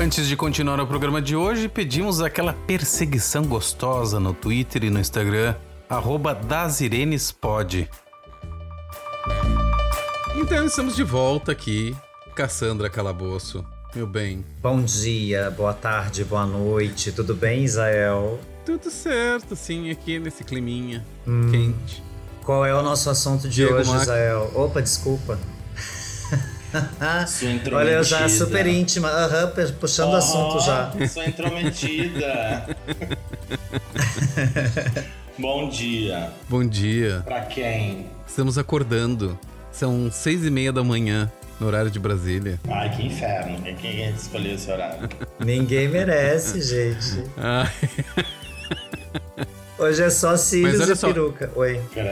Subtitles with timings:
[0.00, 4.98] Antes de continuar o programa de hoje, pedimos aquela perseguição gostosa no Twitter e no
[4.98, 5.54] Instagram,
[5.88, 7.88] arroba dasirenespod.
[10.36, 11.94] Então estamos de volta aqui,
[12.34, 13.62] Cassandra Calabouço,
[13.94, 14.42] meu bem.
[14.62, 18.40] Bom dia, boa tarde, boa noite, tudo bem, Isael?
[18.64, 21.50] Tudo certo, sim, aqui nesse climinha Hum.
[21.50, 22.02] quente.
[22.42, 24.02] Qual é o nosso assunto de Diego hoje, Mac.
[24.02, 24.50] Isael?
[24.54, 25.38] Opa, desculpa.
[27.72, 30.92] Olha, eu já super íntima, aham, pe- puxando o assunto já.
[31.08, 32.66] Sou intrometida.
[35.38, 36.30] Bom dia.
[36.48, 38.06] Bom dia, Pra quem?
[38.26, 39.38] estamos acordando.
[39.72, 42.60] São seis e meia da manhã, no horário de Brasília.
[42.68, 43.60] Ai, que inferno.
[43.62, 45.08] Quem, quem escolheu esse horário?
[45.38, 47.24] Ninguém merece, gente.
[47.38, 47.70] Ai,
[49.80, 51.08] Hoje é só cílios Mas e só.
[51.08, 51.50] peruca.
[51.56, 51.80] Oi.
[51.92, 52.08] Credo.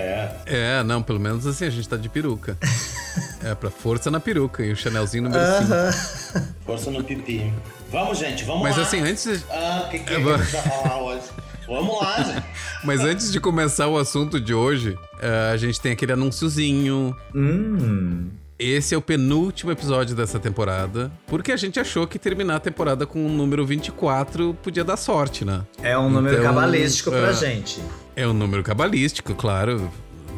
[0.46, 2.56] é, não, pelo menos assim a gente tá de peruca.
[3.40, 5.72] É, pra força na peruca e o Chanelzinho número 5.
[5.72, 6.44] Aham.
[6.66, 7.52] Força no pipi.
[7.90, 8.82] Vamos, gente, vamos Mas lá.
[8.82, 11.22] assim, antes, Ah, o que, que, É, que a gente vai falar hoje?
[11.68, 12.44] Vamos lá, gente.
[12.82, 17.16] mas antes de começar o assunto de hoje, eh, a gente tem aquele anunciozinho.
[17.32, 18.28] Hum.
[18.58, 23.06] Esse é o penúltimo episódio dessa temporada, porque a gente achou que terminar a temporada
[23.06, 25.62] com o número 24 podia dar sorte, né?
[25.80, 27.34] É um número Então, cabalístico pra é.
[27.34, 27.80] gente.
[28.16, 29.88] É um número cabalístico, claro.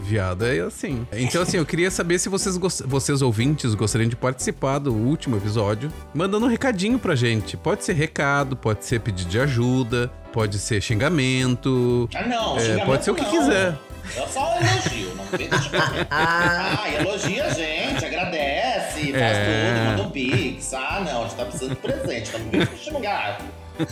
[0.04, 1.06] Viado é assim.
[1.12, 5.90] Então, assim, eu queria saber se vocês, vocês ouvintes gostariam de participar do último episódio,
[6.12, 7.56] mandando um recadinho pra gente.
[7.56, 12.08] Pode ser recado, pode ser pedido de ajuda, pode ser xingamento.
[12.14, 12.56] Ah, não.
[12.56, 13.30] É, xingamento pode ser o que não.
[13.30, 13.78] quiser.
[14.16, 15.48] É só elogio, não tem.
[16.10, 19.72] Ah, elogia a gente, agradece, faz É.
[19.74, 20.74] tudo, manda um pix.
[20.74, 23.40] Ah, não, a gente tá precisando de presente, tá não vem xingar.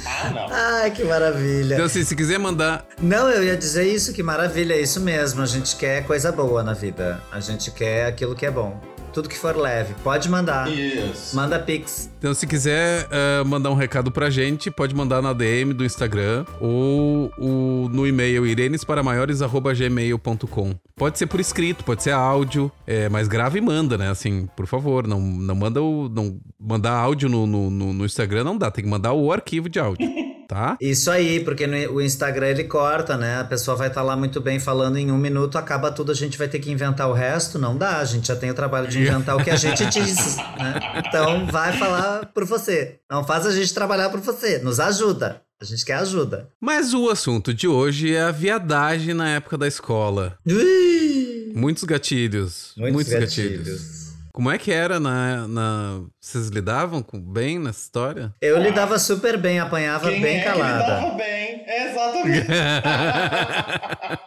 [0.05, 0.47] Ah, não.
[0.51, 1.75] Ai, que maravilha.
[1.75, 2.84] Então, assim, se quiser mandar.
[3.01, 5.41] Não, eu ia dizer isso, que maravilha, é isso mesmo.
[5.43, 7.23] A gente quer coisa boa na vida.
[7.33, 8.79] A gente quer aquilo que é bom.
[9.19, 9.95] Tudo que for leve.
[10.05, 10.71] Pode mandar.
[10.71, 11.34] Isso.
[11.34, 12.09] Manda pix.
[12.21, 16.45] Então, se quiser eh, mandar um recado pra gente, pode mandar na DM do Instagram
[16.61, 20.75] ou o- no e-mail irenesparamaiores.gmail.com.
[20.95, 24.09] Pode ser por escrito, pode ser áudio, é, mas grava e manda, né?
[24.09, 26.09] Assim, por favor, não, não manda o.
[26.09, 29.69] Não, mandar áudio no, no, no- no Instagram não dá, tem que mandar o arquivo
[29.69, 30.09] de áudio,
[30.49, 30.79] tá?
[30.81, 33.39] Isso aí, porque no, o Instagram ele corta, né?
[33.39, 36.39] A pessoa vai estar lá muito bem falando em um minuto, acaba tudo, a gente
[36.39, 37.59] vai ter que inventar o resto.
[37.59, 40.39] Não dá, a gente já tem o trabalho de inventar o que a gente disse,
[40.39, 41.03] né?
[41.07, 42.99] Então vai falar por você.
[43.11, 44.59] Não faz a gente trabalhar por você.
[44.59, 45.43] Nos ajuda.
[45.61, 46.49] A gente quer ajuda.
[46.61, 50.39] Mas o assunto de hoje é a viadagem na época da escola.
[50.47, 51.53] Ui!
[51.55, 52.73] Muitos gatilhos.
[52.77, 53.59] Muitos, gatilhos.
[53.59, 54.08] gatilhos.
[54.38, 56.00] Como é que era na, na.
[56.21, 58.32] Vocês lidavam com, bem nessa história?
[58.41, 60.84] Eu lidava super bem, apanhava Quem bem é calada.
[60.84, 62.47] Que lidava bem, exatamente.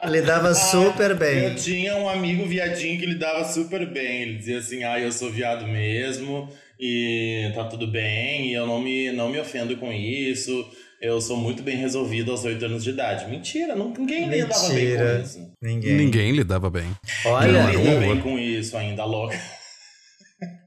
[0.12, 1.56] Lidava super Eu bem.
[1.56, 4.24] tinha um amigo viadinho que lidava super bem.
[4.24, 8.82] Ele dizia assim: ah, eu sou viado mesmo e tá tudo bem e eu não
[8.82, 10.70] me, não me ofendo com isso.
[11.02, 13.30] Eu sou muito bem resolvido aos 8 anos de idade.
[13.30, 15.16] Mentira, não, ninguém lidava bem Mentira.
[15.16, 15.52] com isso.
[15.62, 15.94] Ninguém.
[15.94, 16.92] Ninguém lidava bem.
[17.24, 19.61] Olha, Ninguém Não, lida bem com isso ainda, louca.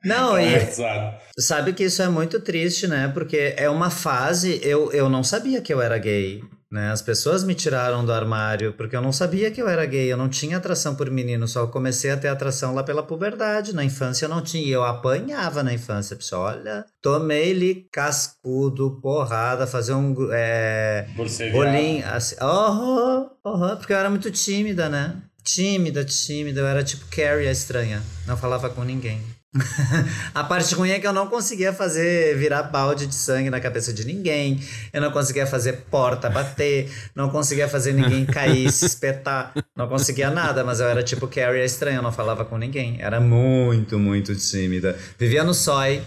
[0.04, 1.16] Não, e, Conversado.
[1.38, 3.10] Sabe que isso é muito triste, né?
[3.12, 4.60] Porque é uma fase.
[4.62, 6.42] Eu, eu não sabia que eu era gay.
[6.70, 6.90] Né?
[6.90, 10.10] As pessoas me tiraram do armário porque eu não sabia que eu era gay.
[10.12, 11.46] Eu não tinha atração por menino.
[11.46, 13.74] Só comecei a ter atração lá pela puberdade.
[13.74, 14.64] Na infância eu não tinha.
[14.64, 16.16] E eu apanhava na infância.
[16.16, 16.84] Pessoal, olha.
[17.00, 20.14] Tomei-lhe cascudo, porrada, fazer um.
[20.32, 21.06] É.
[21.52, 25.16] Bolinho, assim, oh, oh, porque eu era muito tímida, né?
[25.44, 29.20] Tímida, tímida, eu era tipo Carrie a estranha, não falava com ninguém.
[30.34, 33.92] a parte ruim é que eu não conseguia fazer virar balde de sangue na cabeça
[33.92, 34.60] de ninguém,
[34.92, 40.30] eu não conseguia fazer porta bater, não conseguia fazer ninguém cair, se espetar, não conseguia
[40.30, 43.98] nada, mas eu era tipo Carrie a estranha, eu não falava com ninguém, era muito,
[43.98, 44.98] muito tímida.
[45.18, 46.02] Vivia no sói,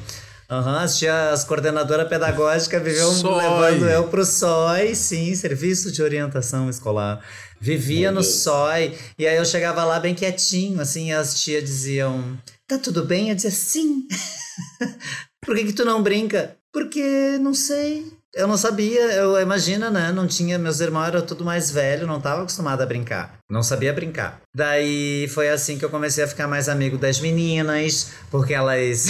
[0.49, 3.35] Aham, as tias coordenadora pedagógica viviam SOI.
[3.35, 7.21] levando eu pro SOI, sim, Serviço de Orientação Escolar.
[7.59, 8.23] Vivia no.
[8.23, 13.29] SOI, e aí eu chegava lá bem quietinho, assim, as tias diziam, tá tudo bem?
[13.29, 14.05] Eu dizia, sim.
[15.41, 16.57] Por que que tu não brinca?
[16.71, 20.11] Porque, não sei, eu não sabia, eu imagina, né?
[20.11, 23.37] Não tinha, meus irmãos eram tudo mais velho, não tava acostumado a brincar.
[23.49, 24.41] Não sabia brincar.
[24.55, 29.07] Daí foi assim que eu comecei a ficar mais amigo das meninas, porque elas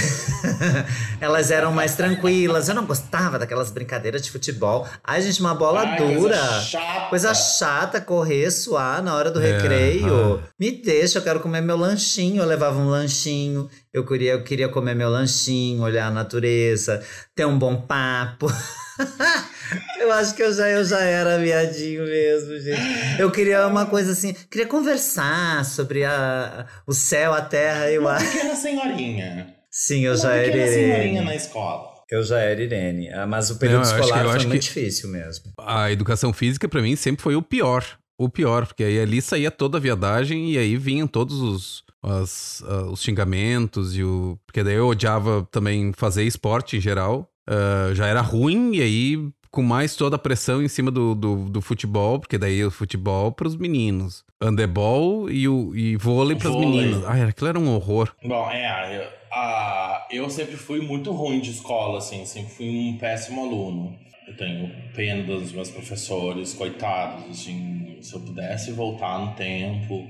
[1.20, 2.70] elas eram mais tranquilas.
[2.70, 4.88] Eu não gostava daquelas brincadeiras de futebol.
[5.04, 6.38] Ai, gente, uma bola Ai, dura.
[6.38, 7.10] Coisa chata.
[7.10, 10.42] Coisa chata, correr, suar na hora do É, recreio.
[10.60, 12.42] Me deixa, eu quero comer meu lanchinho.
[12.42, 13.70] Eu levava um lanchinho.
[13.92, 17.04] Eu queria, eu queria comer meu lanchinho, olhar a natureza,
[17.36, 18.48] ter um bom papo.
[20.00, 23.20] eu acho que eu já, eu já era viadinho mesmo, gente.
[23.20, 28.02] Eu queria uma coisa assim, queria conversar sobre a, o céu, a terra e o
[28.02, 28.20] Uma ar.
[28.24, 29.56] pequena senhorinha.
[29.72, 31.26] Sim, eu Uma já era pequena senhorinha Irene.
[31.26, 31.88] na escola.
[32.10, 33.10] Eu já era Irene.
[33.14, 35.10] Ah, Mas o período Não, eu acho escolar que- eu foi acho muito que- difícil
[35.10, 35.46] mesmo.
[35.60, 37.84] A educação física, pra mim, sempre foi o pior.
[38.20, 42.64] O pior, porque aí ali saía toda a viadagem e aí vinham todos os, as-
[42.66, 44.40] ah, os xingamentos e o.
[44.48, 47.30] Porque daí eu odiava também fazer esporte em geral.
[47.48, 51.50] Ah, já era ruim, e aí com mais toda a pressão em cima do, do,
[51.50, 54.24] do futebol, porque daí o futebol pros meninos.
[54.42, 56.70] Handebol e, o, e vôlei pras Vôlei.
[56.70, 57.04] meninas.
[57.06, 58.14] Ai, aquilo era um horror.
[58.24, 62.98] Bom, é, eu, a, eu sempre fui muito ruim de escola, assim, sempre fui um
[63.00, 63.96] péssimo aluno.
[64.28, 70.06] Eu tenho pena dos meus professores, coitados, assim, se eu pudesse voltar no tempo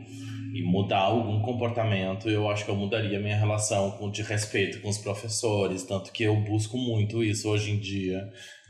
[0.57, 4.89] e mudar algum comportamento, eu acho que eu mudaria minha relação com, de respeito com
[4.89, 8.27] os professores, tanto que eu busco muito isso hoje em dia.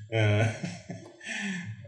[0.09, 0.51] É,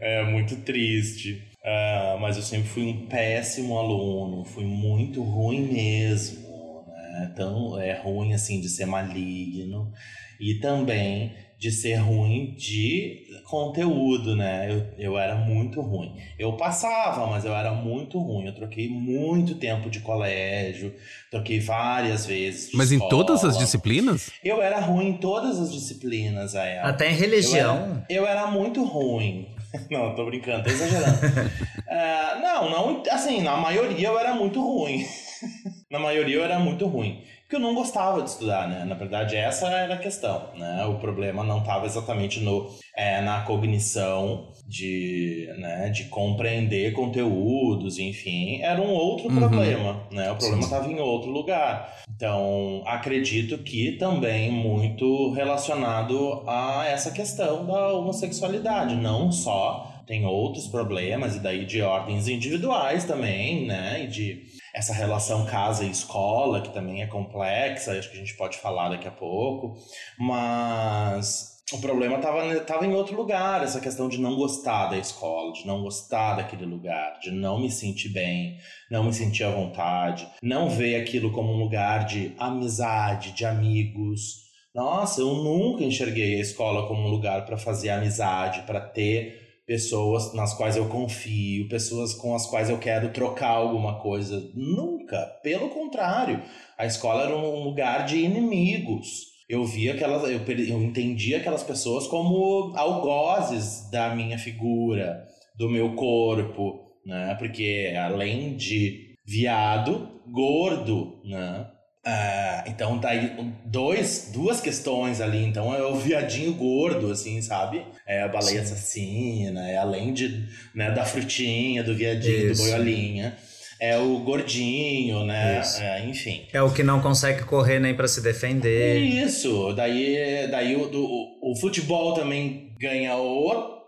[0.00, 1.42] é muito triste.
[1.62, 7.32] Ah, mas eu sempre fui um péssimo aluno, fui muito ruim mesmo, né?
[7.36, 9.92] Tão é ruim assim de ser maligno
[10.40, 14.66] e também de ser ruim de conteúdo, né?
[14.70, 16.16] Eu, eu era muito ruim.
[16.38, 18.46] Eu passava, mas eu era muito ruim.
[18.46, 20.94] Eu troquei muito tempo de colégio,
[21.30, 22.70] troquei várias vezes.
[22.70, 23.64] de Mas em todas as escola.
[23.64, 24.30] disciplinas?
[24.42, 26.86] Eu era ruim em todas as disciplinas, Ael.
[26.86, 27.76] Até em Eu religião.
[27.76, 29.46] era, eu era muito ruim.
[29.90, 31.18] Não, tô brincando, tô exagerando.
[31.92, 35.04] É, não, não, assim, na maioria eu era muito ruim.
[35.90, 37.20] na maioria eu era muito ruim.
[37.50, 38.84] Porque eu não gostava de estudar, né?
[38.84, 40.84] Na verdade, essa era a questão, né?
[40.86, 48.62] O problema não estava exatamente no, é, na cognição de, né, de compreender conteúdos, enfim.
[48.62, 49.34] Era um outro Uhum.
[49.36, 50.30] problema, né?
[50.30, 51.92] O problema estava em outro lugar.
[52.14, 60.66] Então, acredito que também muito relacionado a essa questão da homossexualidade, não só tem outros
[60.66, 64.04] problemas e daí de ordens individuais também, né?
[64.04, 68.36] E de essa relação casa e escola que também é complexa, acho que a gente
[68.36, 69.76] pode falar daqui a pouco,
[70.18, 75.52] mas o problema estava tava em outro lugar, essa questão de não gostar da escola,
[75.52, 78.58] de não gostar daquele lugar, de não me sentir bem,
[78.90, 84.50] não me sentir à vontade, não ver aquilo como um lugar de amizade, de amigos.
[84.74, 89.39] Nossa, eu nunca enxerguei a escola como um lugar para fazer amizade, para ter
[89.70, 94.50] pessoas nas quais eu confio, pessoas com as quais eu quero trocar alguma coisa.
[94.52, 95.24] Nunca.
[95.44, 96.42] Pelo contrário,
[96.76, 99.26] a escola era um lugar de inimigos.
[99.48, 105.24] Eu via aquelas, eu, eu entendia aquelas pessoas como algozes da minha figura,
[105.56, 107.36] do meu corpo, né?
[107.38, 111.70] Porque além de viado, gordo, né?
[112.04, 113.30] Ah, então tá aí
[113.64, 115.44] dois, duas questões ali.
[115.44, 117.84] Então é o viadinho gordo, assim, sabe?
[118.06, 122.62] É a baleia assassina, é além de, né, da frutinha, do viadinho, Isso.
[122.62, 123.36] do boiolinha.
[123.78, 125.62] É o gordinho, né?
[125.78, 126.46] É, enfim.
[126.52, 128.98] É o que não consegue correr nem pra se defender.
[129.00, 133.80] Isso, daí, daí o, do- o, o futebol também ganha outro,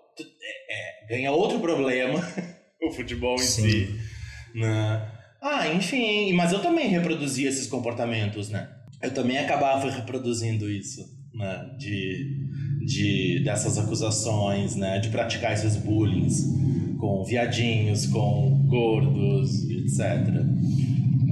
[0.71, 2.27] é, ganha outro problema,
[2.83, 3.71] o futebol em Sim.
[3.71, 4.01] si.
[4.55, 5.12] Né?
[5.43, 8.69] Ah, enfim, mas eu também reproduzia esses comportamentos, né?
[9.03, 11.69] Eu também acabava reproduzindo isso, né?
[11.77, 12.47] De,
[12.87, 15.01] de, dessas acusações, né?
[15.01, 16.45] De praticar esses bullings
[17.01, 20.01] com viadinhos, com gordos, etc.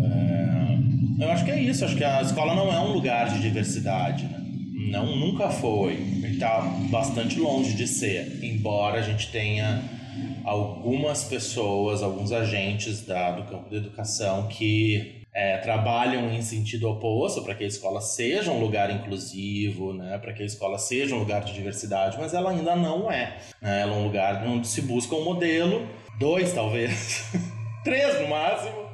[0.02, 3.40] É, eu acho que é isso, acho que a escola não é um lugar de
[3.40, 4.40] diversidade, né?
[4.90, 6.20] Não, nunca foi.
[6.41, 9.83] Ele tá bastante longe de ser, embora a gente tenha
[10.43, 17.43] algumas pessoas, alguns agentes da, do campo da educação que é, trabalham em sentido oposto
[17.43, 20.17] para que a escola seja um lugar inclusivo, né?
[20.17, 23.37] para que a escola seja um lugar de diversidade, mas ela ainda não é.
[23.61, 23.83] Né?
[23.83, 25.87] Ela é um lugar onde se busca um modelo,
[26.19, 27.25] dois talvez,
[27.85, 28.89] três no máximo,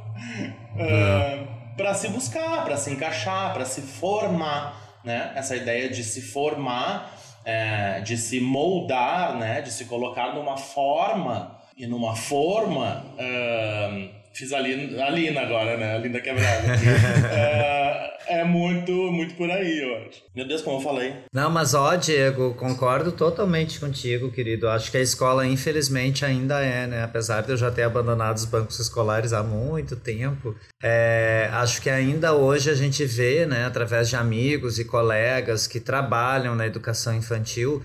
[1.77, 5.01] para se buscar, para se encaixar, para se formar.
[5.05, 5.33] né?
[5.37, 7.16] Essa ideia de se formar,
[7.47, 9.63] é, de se moldar, né?
[9.63, 13.05] De se colocar numa forma e numa forma.
[13.17, 15.95] ahn, fiz a Lina, a Lina agora, né?
[15.95, 16.67] A Linda Quebrada.
[17.33, 20.23] é, é muito, muito por aí, eu acho.
[20.35, 21.15] Meu Deus, como eu falei.
[21.33, 24.69] Não, mas ó, Diego, concordo totalmente contigo, querido.
[24.69, 27.03] Acho que a escola, infelizmente, ainda é, né?
[27.03, 31.91] Apesar de eu já ter abandonado os bancos escolares há muito tempo, é, acho que
[31.91, 37.15] ainda hoje a gente vê, né, através de amigos e colegas que trabalham na educação
[37.15, 37.83] infantil,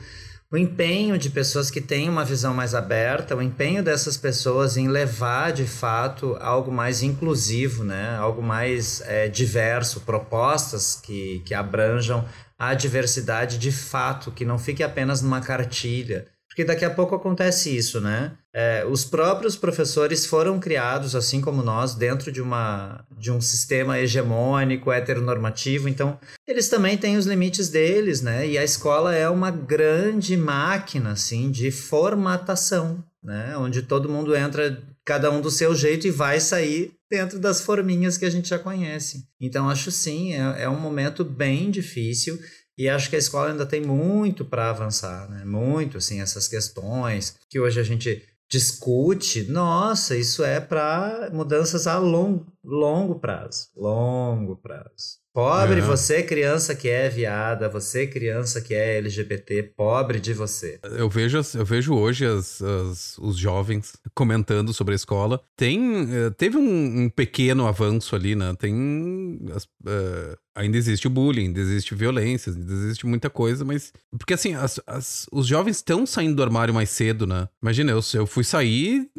[0.51, 4.89] o empenho de pessoas que têm uma visão mais aberta, o empenho dessas pessoas em
[4.89, 8.17] levar de fato algo mais inclusivo, né?
[8.17, 12.27] algo mais é, diverso, propostas que, que abranjam
[12.59, 16.27] a diversidade de fato, que não fique apenas numa cartilha.
[16.49, 18.33] Porque daqui a pouco acontece isso, né?
[18.53, 23.97] É, os próprios professores foram criados, assim como nós, dentro de, uma, de um sistema
[23.97, 28.45] hegemônico, heteronormativo, então eles também têm os limites deles, né?
[28.45, 33.55] E a escola é uma grande máquina, assim, de formatação, né?
[33.55, 38.17] Onde todo mundo entra, cada um do seu jeito, e vai sair dentro das forminhas
[38.17, 39.25] que a gente já conhece.
[39.39, 42.37] Então, acho sim, é, é um momento bem difícil.
[42.77, 45.45] E acho que a escola ainda tem muito para avançar, né?
[45.45, 49.43] Muito, assim, essas questões que hoje a gente discute.
[49.43, 53.67] Nossa, isso é para mudanças a long, longo prazo.
[53.75, 55.19] Longo prazo.
[55.33, 55.81] Pobre É.
[55.81, 60.77] você, criança que é viada, você, criança que é LGBT, pobre de você.
[60.83, 65.41] Eu vejo, eu vejo hoje as- as- os jovens comentando sobre a escola.
[65.55, 65.79] Tem,
[66.13, 68.53] eh, teve um, um pequeno avanço ali, né?
[68.59, 69.39] Tem.
[69.55, 73.93] as- eh, ainda existe o bullying, ainda existe violência, ainda existe muita coisa, mas.
[74.19, 77.47] Porque assim, as- as- os jovens estão saindo do armário mais cedo, né?
[77.63, 79.09] Imagina, eu, eu fui sair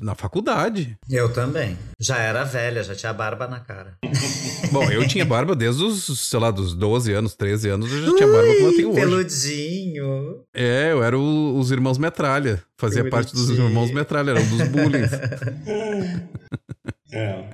[0.00, 0.98] na faculdade.
[1.08, 1.78] Eu também.
[2.00, 3.94] Já era velha, já tinha barba na cara.
[4.72, 8.16] Bom, eu tinha barba desde os, sei lá, dos 12 anos, 13 anos, eu já
[8.16, 9.00] tinha barba como eu tenho hoje.
[9.00, 10.40] Peludinho.
[10.54, 12.62] É, eu era o- os irmãos Metralha.
[12.78, 15.10] Fazia parte dos irmãos Metralha, era um dos bullies.
[17.14, 17.44] É.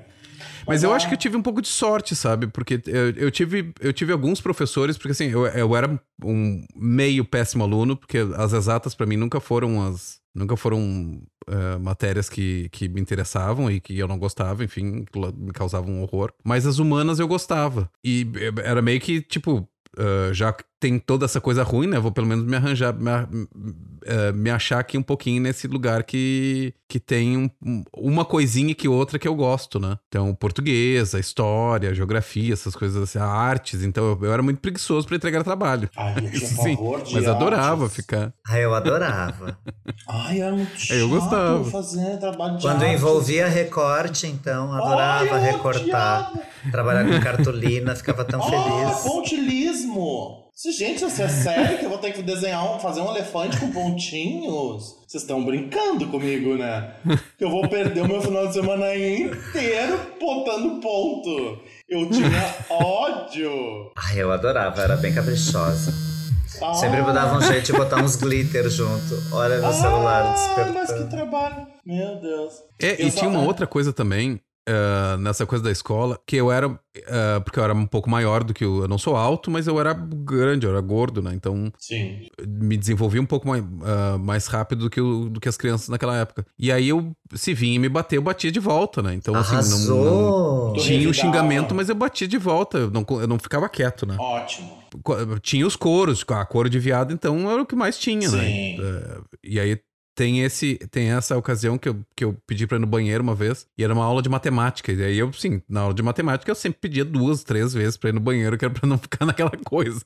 [0.69, 2.47] Mas eu a- acho que eu tive um pouco de sorte, sabe?
[2.47, 7.25] Porque eu, eu tive, eu tive alguns professores, porque assim, eu, eu era um meio
[7.25, 10.19] péssimo aluno, porque as exatas pra mim nunca foram as.
[10.35, 15.05] Nunca foram eh, matérias que, que me interessavam e que eu não gostava, enfim,
[15.37, 16.33] me causavam um horror.
[16.45, 17.91] Mas as humanas eu gostava.
[18.05, 21.99] E eh, era meio que, tipo, eh, já tem toda essa coisa ruim, né?
[21.99, 23.11] Vou pelo menos me arranjar, me,
[24.05, 28.75] eh, me achar aqui um pouquinho nesse lugar que, que tem um- um- uma coisinha
[28.75, 29.99] que outra que eu gosto, né?
[30.09, 33.83] Então, português, a história, a geografia, essas coisas assim, a artes.
[33.83, 35.91] Então, eu, eu era muito preguiçoso pra entregar trabalho.
[35.97, 37.97] Ai, eu tinha Sim, de mas adorava artes.
[37.97, 38.33] ficar.
[38.47, 39.59] Ah, eu adorava.
[40.09, 41.65] Ai, era muito chato Eu gostava.
[41.65, 42.95] fazer trabalho de Quando artes.
[43.01, 46.31] envolvia recorte, então, adorava Ai, recortar.
[46.33, 46.49] odiava.
[46.71, 49.01] Trabalhar com cartolina, ficava tão Ah, feliz.
[49.01, 50.48] pontilismo!
[50.59, 53.57] Se, gente, você é sério que eu vou ter que desenhar um, fazer um elefante
[53.61, 54.97] com pontinhos?
[55.07, 56.95] Vocês estão brincando comigo, né?
[57.39, 61.61] Que eu vou perder o meu final de semana inteiro botando ponto.
[61.89, 63.93] Eu tinha ódio.
[63.97, 65.95] Ai, eu adorava, era bem caprichosa.
[66.61, 69.15] Ah, Sempre dava um jeito de botar uns glitter junto.
[69.31, 71.09] Olha no celular ah, mas que despertando.
[71.09, 71.67] trabalho.
[71.87, 72.55] Meu Deus.
[72.83, 76.37] É, Eu e só- tinha uma outra coisa também, ah, nessa coisa da escola, que
[76.37, 76.69] eu era.
[77.09, 78.83] ah, porque eu era um pouco maior do que o.
[78.85, 81.33] Eu não sou alto, mas eu era grande, eu era gordo, né?
[81.35, 82.29] Então Sim.
[82.47, 85.89] me desenvolvi um pouco mais, ah, mais rápido do que, o- do que as crianças
[85.89, 86.45] naquela época.
[86.59, 89.15] E aí eu, se vinha me bater, eu batia de volta, né?
[89.15, 89.63] Então, assim, não.
[89.63, 90.75] não Arrasou!
[90.79, 92.79] Tinha o xingamento, mas eu batia de volta.
[92.79, 94.17] Eu não, eu não ficava quieto, né?
[94.19, 94.79] Ótimo.
[95.43, 98.45] Tinha os coros, a coro de viado, então era o que mais tinha, né?
[98.45, 98.77] Sim.
[98.81, 99.79] É, e aí
[100.19, 103.37] tem esse tem essa ocasião que eu, que eu pedi pra ir no banheiro uma
[103.37, 104.91] vez, e era uma aula de matemática.
[104.91, 108.11] E aí eu, sim, na aula de matemática eu sempre pedia duas, três vezes pra
[108.11, 110.05] ir no banheiro, que era pra não ficar naquela coisa.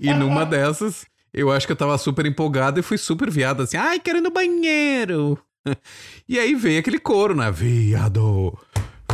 [0.00, 3.76] e numa dessas, eu acho que eu tava super empolgado e fui super viado, assim,
[3.76, 5.38] ai, quero ir no banheiro.
[6.26, 7.52] e aí veio aquele coro, né?
[7.52, 8.58] Viado,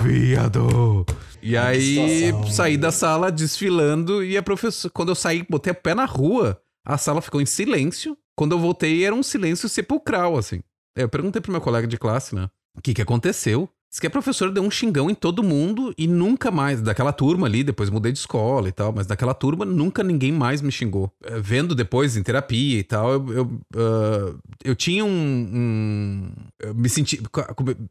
[0.00, 1.04] viado.
[1.42, 5.96] E aí saí da sala desfilando e a professora, quando eu saí, botei o pé
[5.96, 8.16] na rua, a sala ficou em silêncio.
[8.40, 10.62] Quando eu voltei, era um silêncio sepulcral, assim.
[10.96, 12.48] Eu perguntei pro meu colega de classe, né?
[12.74, 13.68] O que que aconteceu?
[13.90, 17.48] Diz que a professora deu um xingão em todo mundo e nunca mais, daquela turma
[17.48, 21.10] ali, depois mudei de escola e tal, mas daquela turma nunca ninguém mais me xingou.
[21.24, 26.74] Eh, Vendo depois em terapia e tal, eu, eu, ah, eu tinha um, um- eu
[26.74, 27.20] me senti,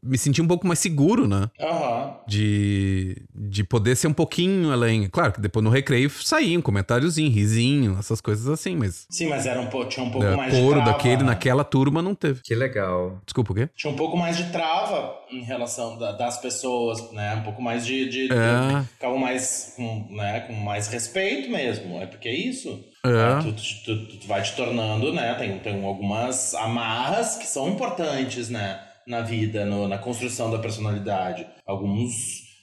[0.02, 1.50] me senti um pouco mais seguro, né?
[1.60, 2.14] Aham.
[2.26, 5.06] De, de poder ser um pouquinho além.
[5.08, 9.06] Claro que depois no recreio saía um comentáriozinho, risinho, essas coisas assim, mas.
[9.10, 10.92] Sim, mas era um pouco, tinha um pouco é, mais de coro trava.
[10.92, 11.24] daquele né?
[11.24, 12.40] naquela turma não teve.
[12.42, 13.20] Que legal.
[13.26, 13.68] Desculpa, o quê?
[13.76, 17.34] Tinha um pouco mais de trava em relação da- das pessoas, né?
[17.36, 18.08] Um pouco mais de.
[18.08, 18.82] de, de É.
[18.92, 20.40] ficavam mais com, né?
[20.40, 22.00] com mais respeito mesmo.
[22.02, 22.84] É porque é isso.
[23.04, 23.08] É.
[23.08, 23.38] né?
[23.42, 25.34] Tu, tu- tu- tu vai te tornando, né?
[25.34, 28.80] Tem, tem algumas amarras que são importantes, né?
[29.06, 31.46] Na vida, no- na construção da personalidade.
[31.66, 32.12] Alguns,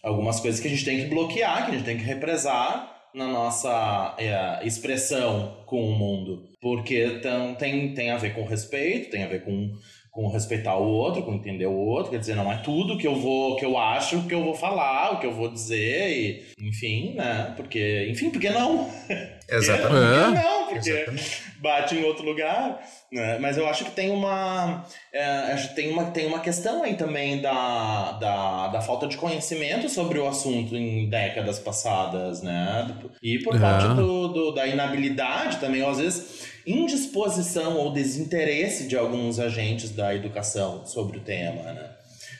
[0.04, 3.28] algumas coisas que a gente tem que bloquear, que a gente tem que represar na
[3.28, 6.48] nossa é, expressão com o mundo.
[6.62, 9.72] Porque tam- tem, tem a ver com respeito, tem a ver com,
[10.18, 12.10] com respeitar o outro, com entender o outro.
[12.10, 15.14] Quer dizer, não é tudo que eu vou, que eu acho que eu vou falar,
[15.14, 17.54] o que eu vou dizer, e, enfim, né?
[17.56, 18.90] Porque, enfim, porque não?
[19.48, 20.40] Exatamente.
[20.40, 20.44] É.
[20.44, 20.68] Não?
[20.70, 21.44] Porque Exatamente.
[21.60, 22.82] bate em outro lugar.
[23.12, 23.38] Né?
[23.40, 24.84] Mas eu acho que tem uma,
[25.14, 26.06] é, tem uma.
[26.06, 31.08] Tem uma questão aí também da, da, da falta de conhecimento sobre o assunto em
[31.08, 32.92] décadas passadas, né?
[33.22, 33.60] E por É.
[33.60, 39.92] parte do, do- da inabilidade também, ou às vezes indisposição ou desinteresse de alguns agentes
[39.92, 41.92] da educação sobre o tema, né?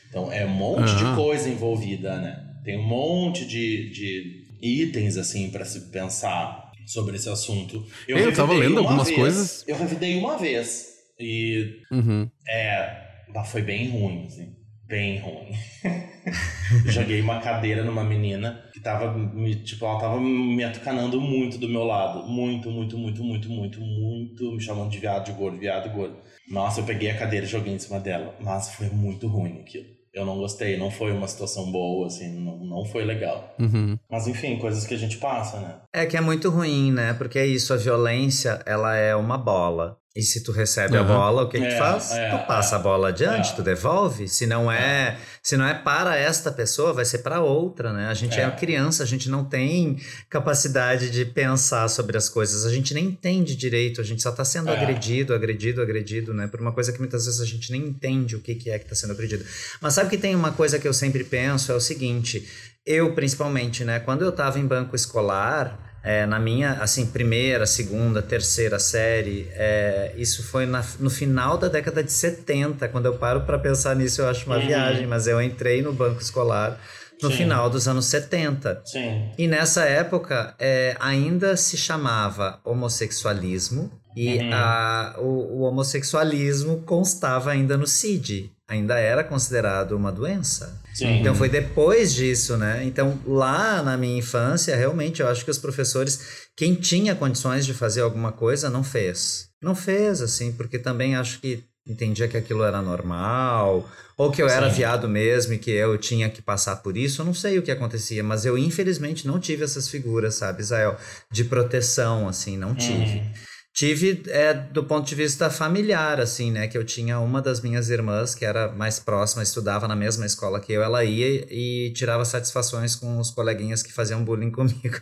[0.10, 0.96] Então é um monte Ah.
[0.96, 2.44] de coisa envolvida, né?
[2.64, 7.86] Tem um monte de, de itens assim para se pensar sobre esse assunto.
[8.08, 9.64] Eu tava revidei lendo uma algumas vez- coisas.
[9.68, 10.88] Eu revidei uma vez
[11.20, 12.30] e Uhum.
[12.48, 13.04] é,
[13.46, 14.56] foi bem ruim, assim,
[14.88, 15.52] bem ruim.
[16.86, 21.68] Joguei uma cadeira numa menina que tava me, tipo, ela tava me atucanando muito do
[21.68, 25.90] meu lado, muito, muito, muito, muito, muito, muito, me chamando de viado de gordo, viado
[25.90, 26.18] gordo.
[26.50, 29.98] Nossa, eu peguei a cadeira e joguei em cima dela, mas foi muito ruim aquilo.
[30.14, 33.54] Eu não gostei, não foi uma situação boa, assim, não, não foi legal.
[33.60, 34.00] Uhum.
[34.10, 35.76] Mas enfim, coisas que a gente passa, né?
[35.94, 37.14] É que é muito ruim, né?
[37.14, 40.00] Porque é isso, a violência, ela é uma bola.
[40.18, 41.08] E se tu recebe a Uhum.
[41.08, 42.12] bola, o que, que É, tu faz?
[42.12, 42.80] é, tu passa é.
[42.80, 43.56] a bola adiante, É.
[43.56, 44.28] tu devolve.
[44.28, 48.08] Se não é, se não é para esta pessoa, vai ser para outra, né?
[48.08, 48.42] A gente é.
[48.44, 48.50] É.
[48.50, 49.98] criança, a gente não tem
[50.28, 54.44] capacidade de pensar sobre as coisas, a gente nem entende direito, a gente só tá
[54.44, 54.74] sendo É.
[54.76, 56.48] agredido, agredido, agredido, né?
[56.48, 58.86] Por uma coisa que muitas vezes a gente nem entende o que, que é que
[58.90, 59.46] tá sendo agredido.
[59.80, 62.48] Mas sabe que tem uma coisa que eu sempre penso, é o seguinte,
[62.86, 64.00] eu principalmente, né?
[64.00, 70.14] Quando eu tava em banco escolar, é, na minha, assim, primeira, segunda, terceira série, é,
[70.18, 72.88] isso foi na- no final da década de 70.
[72.88, 74.66] Quando eu paro para pensar nisso, eu acho uma Uhum.
[74.68, 76.80] viagem, mas eu entrei no banco escolar
[77.22, 77.38] no Sim.
[77.38, 78.82] final dos anos 70.
[78.86, 79.32] Sim.
[79.38, 84.50] E nessa época é, ainda se chamava homossexualismo e Uhum.
[84.54, 90.80] a- o, o homossexualismo constava ainda no CID, ainda era considerado uma doença.
[90.98, 91.20] Sim.
[91.20, 92.84] Então foi depois disso, né?
[92.84, 97.74] Então lá na minha infância, realmente eu acho que os professores, quem tinha condições de
[97.74, 99.48] fazer alguma coisa, não fez.
[99.62, 104.50] Não fez, assim, porque também acho que entendia que aquilo era normal, ou que eu
[104.50, 104.78] era Sim.
[104.78, 107.72] viado mesmo e que eu tinha que passar por isso, eu não sei o que
[107.72, 110.98] acontecia, mas eu infelizmente não tive essas figuras, sabe, Israel,
[111.32, 113.20] de proteção, assim, não tive.
[113.20, 113.32] Uhum.
[113.78, 116.68] Tive é, do ponto de vista familiar, assim, né?
[116.68, 120.60] Que eu tinha uma das minhas irmãs que era mais próxima, estudava na mesma escola
[120.60, 124.98] que eu, ela ia e tirava satisfações com os coleguinhas que faziam bullying comigo.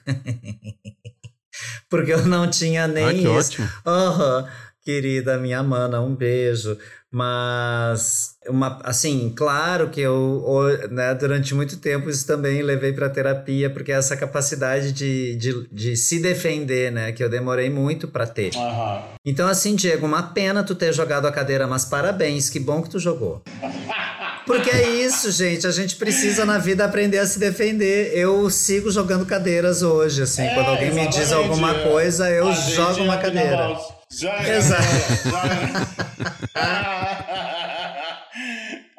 [1.90, 3.30] Porque eu não tinha nem Ah, que isso.
[3.30, 3.70] ótimo.
[3.86, 4.50] Aham,
[4.84, 6.78] querida minha mana, um beijo.
[7.18, 10.44] Mas, uma, assim, claro que eu,
[10.92, 15.96] né, durante muito tempo, isso também levei para terapia, porque essa capacidade de, de, de
[15.96, 18.52] se defender, né, que eu demorei muito para ter.
[18.58, 19.02] Aham.
[19.26, 22.90] Então, assim, Diego, uma pena tu ter jogado a cadeira, mas parabéns, que bom que
[22.90, 23.42] tu jogou.
[24.46, 28.12] Porque é isso, gente, a gente precisa na vida aprender a se defender.
[28.14, 31.90] Eu sigo jogando cadeiras hoje, assim, É, quando alguém me diz alguma é.
[31.90, 33.74] coisa, eu A jogo uma cadeira.
[34.12, 34.20] Mão.
[34.20, 34.84] Joga, Exato.
[35.24, 35.86] joga.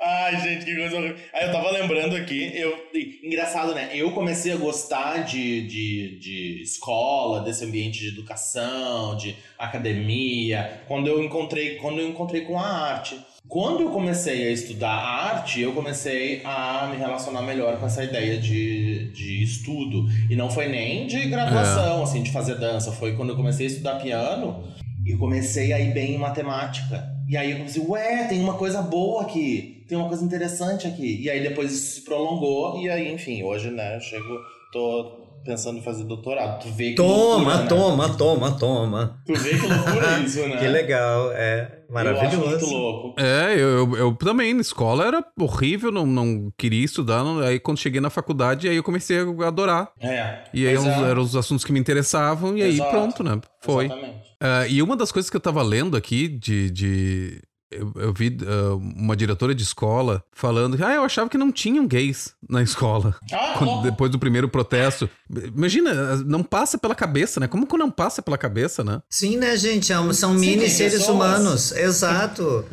[0.08, 1.16] Ai, gente, que coisa horrível.
[1.32, 2.76] Aí eu tava lembrando aqui, eu,
[3.22, 3.90] engraçado, né?
[3.92, 11.08] Eu comecei a gostar de, de, de escola, desse ambiente de educação, de academia, quando
[11.08, 13.18] eu encontrei, quando eu encontrei com a arte.
[13.48, 18.38] Quando eu comecei a estudar arte, eu comecei a me relacionar melhor com essa ideia
[18.38, 20.06] de, de estudo.
[20.28, 22.90] E não foi nem de graduação, assim, de fazer dança.
[22.90, 24.64] Foi quando eu comecei a estudar piano
[25.06, 27.08] e comecei a ir bem em matemática.
[27.28, 31.22] E aí eu comecei, ué, tem uma coisa boa aqui, tem uma coisa interessante aqui.
[31.22, 34.38] E aí depois isso se prolongou, e aí, enfim, hoje, né, eu chego,
[34.72, 36.62] tô pensando em fazer doutorado.
[36.62, 37.66] Tu vê que Toma, loucura, né?
[37.68, 39.22] toma, toma, toma.
[39.24, 40.56] Tu vê que loucura isso, né?
[40.56, 42.70] Que legal, é Eu acho muito maravilhoso.
[42.74, 43.20] louco.
[43.20, 47.22] É, eu, eu, eu também, na escola era horrível, não, não queria estudar.
[47.24, 49.90] não- aí quando cheguei na faculdade, aí eu comecei a adorar.
[50.00, 50.40] É.
[50.52, 51.10] E aí uns- é.
[51.10, 52.90] eram os assuntos que me interessavam, e aí Exato.
[52.90, 53.40] pronto, né?
[53.62, 53.86] Foi.
[53.86, 54.26] Exatamente.
[54.40, 58.28] Ah, e uma das coisas que eu tava lendo aqui de, de eu, eu vi
[58.42, 62.62] uh, uma diretora de escola falando que ah, eu achava que não tinham gays na
[62.62, 63.14] escola.
[63.32, 65.08] Ah, Quando- depois do primeiro protesto.
[65.54, 67.48] Imagina, não passa pela cabeça, né?
[67.48, 69.00] Como que não passa pela cabeça, né?
[69.10, 69.92] Sim, né, gente?
[69.92, 71.08] É um- são Sim, mini seres pessoas.
[71.16, 71.72] humanos.
[71.72, 72.64] Exato.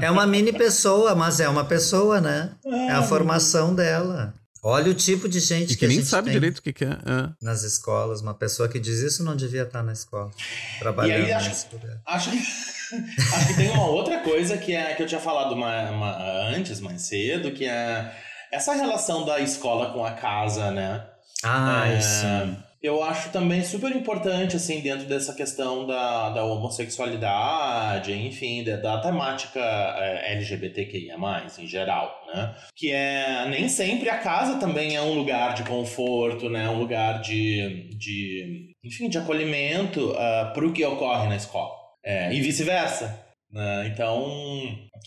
[0.00, 0.06] É.
[0.06, 2.52] É uma mini pessoa, mas é uma pessoa, né?
[2.64, 4.34] É a formação dela.
[4.64, 6.62] Olha o tipo de gente E que, que a nem gente sabe tem direito o
[6.62, 6.90] que, que é.
[6.90, 7.28] é.
[7.40, 8.20] nas escolas.
[8.20, 10.30] Uma pessoa que diz isso não devia estar na escola.
[10.78, 11.66] Trabalhando E aí, acho-.
[12.06, 12.36] Acho que,
[13.34, 16.16] acho que tem uma outra coisa que, é, que eu tinha falado uma, uma-
[16.54, 18.14] antes, mais cedo, que é
[18.52, 21.06] essa relação da escola com a casa, né?
[21.42, 22.56] Ai, É, sim.
[22.82, 29.00] Eu acho também super importante, assim, dentro dessa questão da, da homossexualidade, enfim, da, da
[29.00, 31.16] temática é, LGBTQIA+,
[31.60, 32.54] em geral, né?
[32.74, 36.68] Que é, nem sempre a casa também é um lugar de conforto, né?
[36.68, 40.12] Um lugar de, de enfim, de acolhimento
[40.52, 41.70] para o que ocorre na escola.
[42.04, 43.16] É, e vice-versa.
[43.52, 43.86] né?
[43.92, 44.26] Então,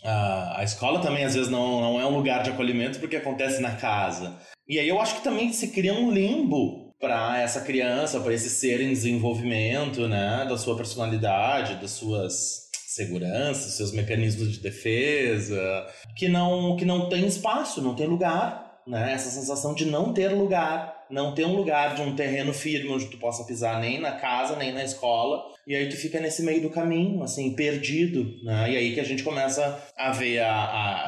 [0.02, 3.62] a, a escola também, às vezes, não, não é um lugar de acolhimento porque acontece
[3.62, 4.40] na casa.
[4.68, 8.50] E aí eu acho que também se cria um limbo para essa criança, para esse
[8.50, 16.28] ser em desenvolvimento, né, da sua personalidade, das suas seguranças, seus mecanismos de defesa, que
[16.28, 19.14] não que não tem espaço, não tem lugar, né?
[19.14, 23.06] Essa sensação de não ter lugar, não ter um lugar de um terreno firme onde
[23.08, 25.44] tu possa pisar nem na casa, nem na escola.
[25.68, 28.72] E aí tu fica nesse meio do caminho, assim, perdido, né?
[28.72, 30.52] E aí que a gente começa a ver a,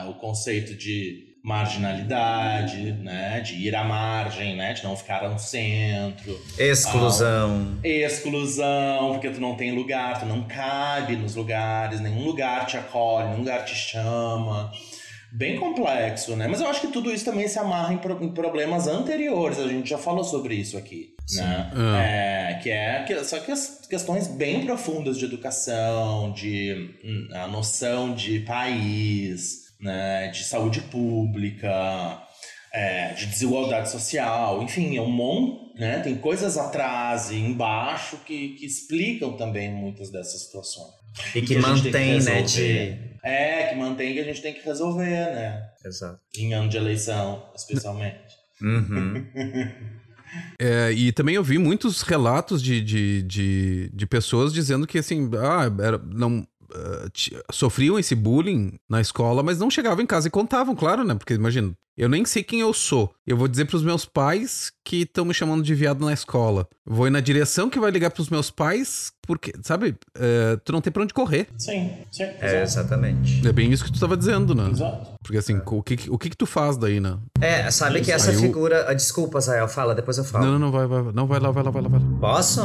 [0.03, 3.39] a- o conceito de marginalidade, né?
[3.41, 4.73] De ir à margem, né?
[4.73, 6.39] De não ficar no centro.
[6.57, 7.77] Exclusão.
[7.83, 13.27] Exclusão, porque tu não tem lugar, tu não cabe nos lugares, nenhum lugar te acolhe,
[13.29, 14.71] nenhum lugar te chama.
[15.31, 16.47] Bem complexo, né?
[16.47, 19.67] Mas eu acho que tudo isso também se amarra em, pro- em problemas anteriores, a
[19.67, 21.13] gente já falou sobre isso aqui.
[21.35, 21.69] Né?
[21.75, 22.01] Ah.
[22.01, 27.45] É, que é que, só que as questões bem profundas de educação, de hum, a
[27.47, 30.29] noção de país, né?
[30.29, 32.21] de saúde pública,
[32.73, 35.99] é, de desigualdade social, enfim, é um monte, né?
[35.99, 40.91] Tem coisas atrás e embaixo que, que explicam também muitas dessas situações.
[41.33, 42.45] E que que mantém, né, resolver.
[42.45, 43.17] de...
[43.23, 45.69] É, que mantém que a gente tem que resolver, né?
[45.83, 46.19] Exato.
[46.37, 48.35] Em ano de eleição, especialmente.
[48.61, 49.25] Uhum.
[50.59, 55.29] É, e também eu vi muitos relatos de, de, de, de pessoas dizendo que, assim,
[55.35, 56.45] ah, era, não.
[57.13, 61.15] Ti- sofriam esse bullying na escola, mas não chegavam em casa e contavam, claro, né?
[61.15, 63.11] Porque imagina, eu nem sei quem eu sou.
[63.25, 66.67] Eu vou dizer pros meus pais que estão me chamando de viado na escola.
[66.85, 70.79] Vou ir na direção que vai ligar pros meus pais, porque, sabe, é, tu não
[70.81, 71.47] tem pra onde correr.
[71.57, 72.23] Sim, sim.
[72.39, 73.45] É, exatamente.
[73.47, 74.69] É bem isso que tu tava dizendo, né?
[74.69, 75.17] Exato.
[75.23, 77.17] Porque assim, o que, que- o que que tu faz daí, né?
[77.41, 78.85] É, sabe que essa Aí figura.
[78.89, 80.45] ah, Desculpa, Zael, fala, depois eu falo.
[80.45, 82.05] Não, não, não, vai, vai, não, vai lá, vai lá, vai lá, vai lá.
[82.19, 82.61] Posso?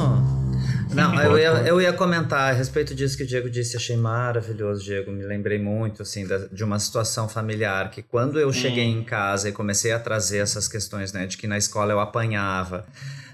[0.95, 4.83] Não, eu ia, eu ia comentar a respeito disso que o Diego disse, achei maravilhoso,
[4.85, 5.11] Diego.
[5.11, 9.49] Me lembrei muito, assim, da- de uma situação familiar que quando eu cheguei em casa
[9.49, 12.85] e comecei a trazer essas questões, né, de que na escola eu apanhava,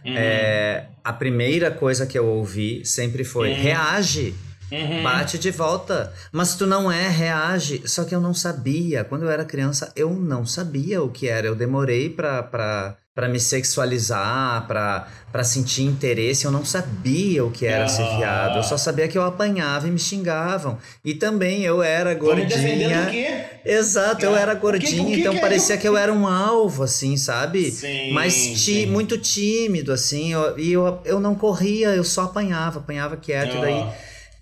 [0.04, 4.34] é, a primeira coisa que eu ouvi sempre foi: reage.
[5.02, 6.12] Bate de volta.
[6.30, 7.82] Mas tu não é, reage.
[7.88, 9.02] Só que eu não sabia.
[9.02, 11.46] Quando eu era criança, eu não sabia o que era.
[11.46, 12.42] Eu demorei pra,
[13.18, 16.44] pra, pra me sexualizar, pra, pra sentir interesse.
[16.44, 18.16] Eu não sabia o que era ser Ah.
[18.16, 18.56] viado.
[18.58, 20.78] Eu só sabia que eu apanhava e me xingavam.
[21.04, 23.04] E também eu era gordinha.
[23.06, 23.44] do quê?
[23.64, 25.88] Exato, eu Ah, era o que- gordinha, o que então que é parecia eu- que
[25.88, 27.70] eu era um alvo, assim, sabe?
[27.72, 32.78] Sim, Mas ti- muito tímido, assim, eu- e eu, eu não corria, eu só apanhava,
[32.78, 33.92] apanhava quieto, e daí Ah.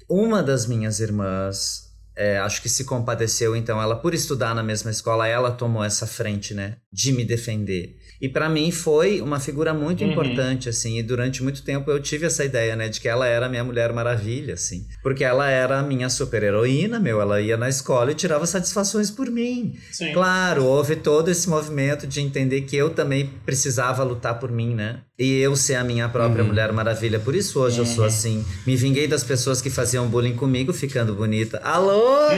[0.09, 4.91] uma das minhas irmãs, é, acho que se compadeceu, então ela, por estudar na mesma
[4.91, 7.97] escola, ela tomou essa frente, né, de me defender.
[8.21, 10.11] E pra mim foi uma figura muito Uhum.
[10.11, 13.47] importante, assim, e durante muito tempo eu tive essa ideia, né, de que ela era
[13.47, 14.87] a minha Mulher Maravilha, assim.
[15.03, 19.31] Porque ela era a minha super-heroína, meu, ela ia na escola e tirava satisfações por
[19.31, 19.77] mim.
[19.93, 20.13] Sim.
[20.13, 25.01] Claro, houve todo esse movimento de entender que eu também precisava lutar por mim, né?
[25.19, 27.19] E eu ser a minha própria Mulher Maravilha.
[27.19, 28.45] Por isso hoje eu sou assim.
[28.67, 31.59] Me vinguei das pessoas que faziam bullying comigo ficando bonita.
[31.65, 32.19] Alô?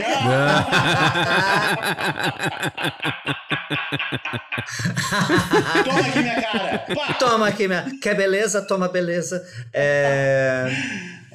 [5.83, 6.79] Toma aqui minha cara!
[6.95, 7.13] Pá!
[7.13, 7.85] Toma aqui, minha.
[8.01, 8.61] Quer beleza?
[8.61, 9.45] Toma beleza.
[9.73, 10.65] É.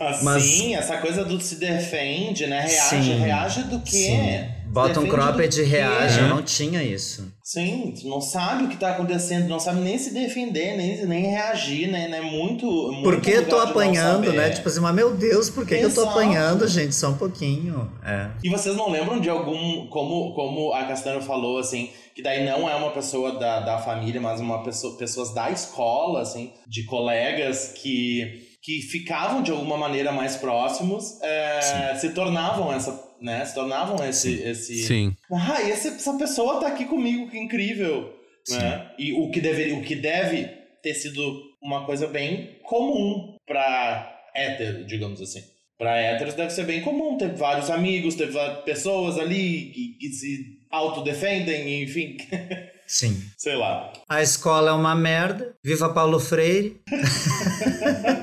[0.00, 2.60] Assim, Mas- essa coisa do se defende, né?
[2.62, 3.90] Reage, Sim, reage do quê?
[3.90, 4.63] Sim.
[4.74, 6.18] Bota um cropped e reage.
[6.18, 6.24] quê?
[6.24, 7.32] Eu não tinha isso.
[7.42, 11.26] Sim, tu não sabe o que tá acontecendo, não sabe nem se defender, nem, nem
[11.26, 12.08] reagir, né?
[12.08, 12.20] né?
[12.20, 14.50] Muito, muito Por que eu tô apanhando, né?
[14.50, 16.94] Tipo assim, mas meu Deus, por que, que eu tô apanhando, gente?
[16.94, 17.92] Só um pouquinho.
[18.04, 18.30] É.
[18.42, 22.68] E vocês não lembram de algum, como, como a Castanho falou, assim, que daí não
[22.68, 27.72] é uma pessoa da, da família, mas uma pessoa, pessoas da escola, assim, de colegas
[27.76, 33.44] que, que ficavam de alguma maneira mais próximos, é, se tornavam essa né?
[33.44, 34.42] Se tornavam esse.
[34.42, 34.84] esse...
[34.84, 35.16] Sim.
[35.32, 38.12] Ah, e essa pessoa tá aqui comigo, que incrível.
[38.48, 38.90] Né?
[38.98, 40.44] E o que, deveria, o que deve
[40.82, 45.42] ter sido uma coisa bem comum pra hétero, digamos assim.
[45.78, 47.16] Pra héteros deve ser bem comum.
[47.16, 52.16] Ter vários amigos, ter várias pessoas ali que, que se autodefendem, enfim.
[52.86, 53.18] Sim.
[53.36, 53.92] Sei lá.
[54.08, 55.54] A escola é uma merda.
[55.64, 56.80] Viva Paulo Freire.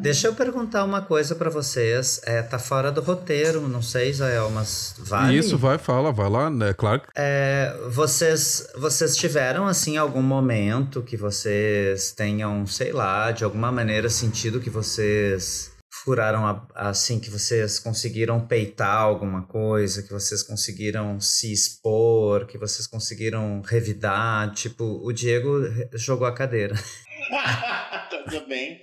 [0.00, 2.20] Deixa eu perguntar uma coisa pra vocês.
[2.24, 5.36] É, tá fora do roteiro, não sei, Israel, mas vale.
[5.36, 6.72] Isso, vai, fala, vai lá, né?
[6.72, 13.44] Claro que É, vocês, vocês tiveram, assim, algum momento que vocês tenham, sei lá, de
[13.44, 15.70] alguma maneira sentido que vocês
[16.02, 22.56] furaram, a- assim, que vocês conseguiram peitar alguma coisa, que vocês conseguiram se expor, que
[22.56, 24.50] vocês conseguiram revidar?
[24.54, 25.60] Tipo, o Diego
[25.92, 26.74] jogou a cadeira.
[28.28, 28.80] Coisa bem,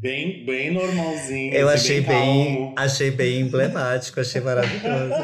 [0.00, 1.54] bem, bem normalzinho.
[1.54, 5.14] Eu assim, achei bem, bem, achei bem emblemático, achei maravilhoso.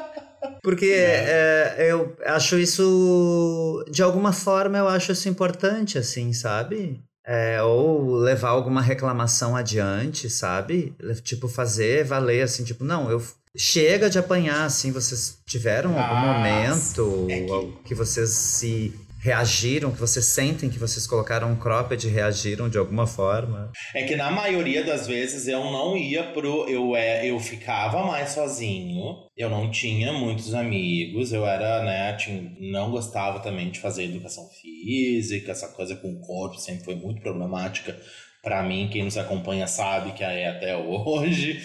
[0.62, 7.00] Porque é, eu acho isso, de alguma forma, eu acho isso importante, assim, sabe?
[7.26, 10.94] É, ou levar alguma reclamação adiante, sabe?
[11.22, 13.22] Tipo, fazer valer, assim, tipo, não, eu.
[13.56, 19.90] Chega de apanhar, assim, vocês tiveram algum Ah, momento é que- que vocês se reagiram,
[19.92, 23.70] que vocês sentem que vocês colocaram um cropped e reagiram de alguma forma?
[23.94, 26.68] É que na maioria das vezes eu não ia pro.
[26.68, 32.50] Eu, é, eu ficava mais sozinho, eu não tinha muitos amigos, eu era, né, tinha,
[32.60, 37.20] não gostava também de fazer educação física, essa coisa com o corpo sempre foi muito
[37.20, 37.96] problemática
[38.42, 38.88] pra mim.
[38.90, 41.60] Quem nos acompanha sabe que é até hoje.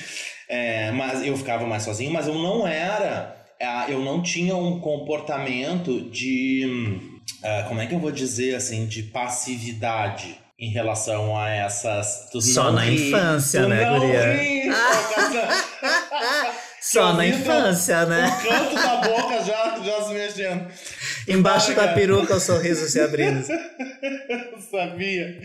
[0.50, 3.36] É, mas eu ficava mais sozinho, mas eu não era.
[3.62, 7.14] ah, Eu não tinha um comportamento de.
[7.45, 8.88] Ah, como é que eu vou dizer assim?
[8.88, 12.29] De passividade em relação a essas.
[12.41, 14.34] Só na ri, infância, né, não guria?
[14.34, 14.71] ri.
[16.81, 18.27] Só na infância, né?
[18.27, 20.67] O canto da boca já, já se mexendo.
[21.27, 23.45] Embaixo Ai, da peruca o sorriso se abrindo.
[24.51, 25.39] Eu sabia.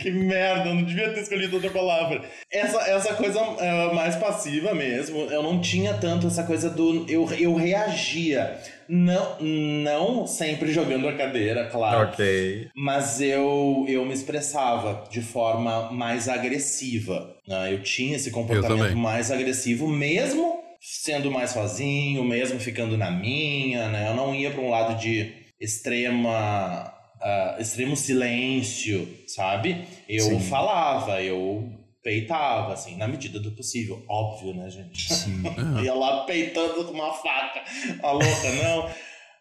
[0.00, 2.22] Que merda, eu não devia ter escolhido outra palavra.
[2.50, 7.06] Essa, essa coisa é, mais passiva mesmo, eu não tinha tanto essa coisa do.
[7.08, 8.58] Eu, eu reagia.
[8.88, 12.08] Não, não sempre jogando a cadeira, claro.
[12.10, 12.68] Ok.
[12.74, 17.36] Mas eu, eu me expressava de forma mais agressiva.
[17.46, 17.72] né?
[17.72, 24.08] Eu tinha esse comportamento mais agressivo, mesmo sendo mais sozinho, mesmo ficando na minha, né?
[24.08, 26.92] Eu não ia para um lado de extrema.
[27.20, 29.84] ah, extremo silêncio, sabe?
[30.08, 30.40] Eu Sim.
[30.40, 31.70] falava, eu
[32.02, 34.02] peitava, assim, na medida do possível.
[34.08, 35.12] Óbvio, né, gente?
[35.12, 35.42] Sim.
[35.84, 37.62] ia lá peitando com uma faca.
[38.02, 38.90] A louca, não.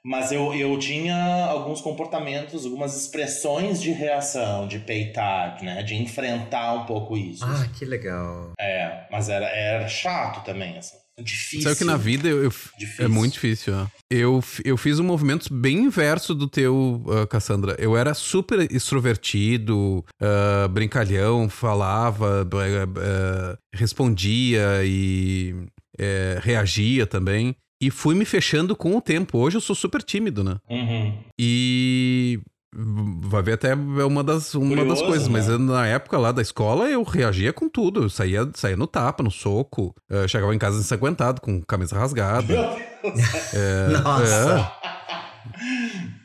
[0.04, 5.84] Mas eu, eu tinha alguns comportamentos, algumas expressões de reação, de peitar, né?
[5.84, 7.44] De enfrentar um pouco isso.
[7.46, 8.54] Ah, que legal.
[8.60, 10.98] É, mas era, era chato também, assim.
[11.24, 11.62] Difícil.
[11.64, 12.52] Sabe que na vida eu, eu-
[13.00, 13.74] é muito difícil.
[13.76, 13.88] ó.
[14.12, 17.76] Eu, f- eu fiz um movimento bem inverso do teu, ah, Cassandra.
[17.80, 22.48] Eu era super extrovertido, ah, brincalhão, falava,
[22.98, 25.56] eh, respondia e
[25.98, 27.56] eh, reagia também.
[27.82, 29.38] E fui me fechando com o tempo.
[29.38, 30.58] Hoje eu sou super tímido, né?
[30.70, 31.18] Uhum.
[31.40, 32.40] E
[32.74, 35.54] vai ver até é uma das, uma das coisas, mas né?
[35.56, 38.04] eu, na época lá da escola eu reagia com tudo.
[38.04, 42.54] Eu saía, saía no tapa, no soco, eh, chegava em casa ensanguentado, com camisa rasgada.
[42.54, 44.04] Meu Deus.
[44.04, 44.72] Nossa.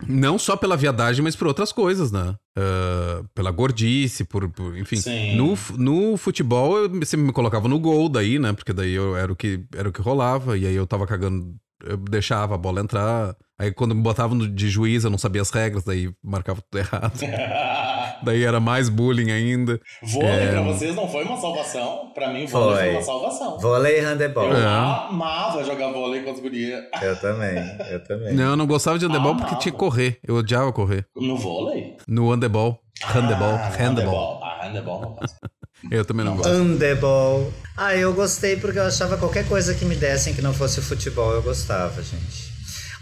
[0.07, 2.35] Não só pela viadagem, mas por outras coisas, né?
[2.57, 4.97] Ah, pela gordice, por, por- enfim.
[4.97, 5.35] Sim.
[5.35, 8.53] No, no futebol eu sempre me colocava no gol daí, né?
[8.53, 11.55] Porque daí eu, era, o que, era o que rolava, e aí eu tava cagando,
[11.87, 13.35] eu deixava a bola entrar.
[13.59, 17.12] Aí quando me botavam de juiz, eu não sabia as regras, daí marcava tudo errado.
[18.23, 19.81] daí era mais bullying ainda.
[20.03, 20.51] Vôlei É.
[20.51, 22.11] pra vocês não foi uma salvação?
[22.14, 22.90] Pra mim, vôlei foi, Foi.
[22.94, 23.59] uma salvação.
[23.61, 24.49] Vôlei e handebol.
[24.49, 24.64] Eu É.
[24.66, 26.83] amava jogar vôlei com as gurias.
[27.01, 27.57] Eu também,
[27.90, 28.35] eu também.
[28.35, 30.18] Não, eu não gostava de handebol Ah, porque tinha que correr.
[30.27, 31.07] Eu odiava correr.
[31.16, 31.97] No vôlei?
[32.09, 32.81] No handebol.
[33.05, 33.49] Handebol.
[33.55, 33.81] Ah, handebol.
[33.87, 34.40] handebol.
[34.42, 35.37] Ah, handebol não gosto.
[35.90, 36.51] Eu também não gosto.
[36.51, 37.53] Handebol.
[37.77, 40.83] Ah, eu gostei porque eu achava qualquer coisa que me dessem que não fosse o
[40.83, 42.44] futebol, eu gostava, gente.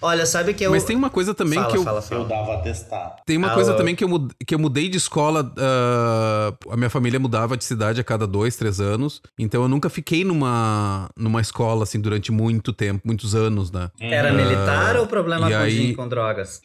[0.03, 0.71] Olha, sabe que eu.
[0.73, 1.85] Mas tem uma coisa também fala, que eu.
[1.85, 2.25] Fala, Eu fala.
[2.25, 3.23] dava atestado.
[3.25, 5.53] Tem uma Ah, coisa eu- também que eu, mud- que eu mudei de escola.
[5.59, 9.23] ah, a minha família mudava de cidade a cada dois, três anos.
[9.39, 13.91] Então eu nunca fiquei numa, numa escola assim durante muito tempo, muitos anos, né?
[14.01, 16.61] Era militar ou problema com, aí- com drogas?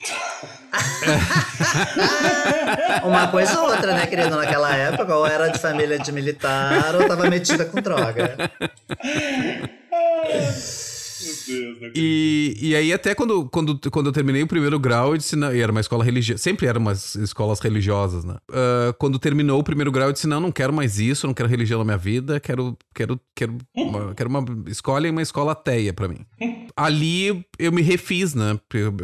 [3.04, 4.36] Uma coisa ou outra, né, querido?
[4.36, 8.36] Naquela época, ou era de família de militar ou tava metida com droga.
[11.48, 15.18] Deus, não E, e aí, até quando, quando, quando eu terminei o primeiro grau, eu
[15.18, 18.38] disse, não, e era uma escola religiosa, sempre eram umas escolas religiosas, né?
[18.52, 21.50] Ah, quando terminou o primeiro grau, eu disse, não, não quero mais isso, não quero
[21.50, 25.94] religião na minha vida, quero, quero, quero, uma, quero uma escola e uma escola ateia
[25.94, 26.20] pra mim.
[26.76, 28.60] Ali eu me refiz, né?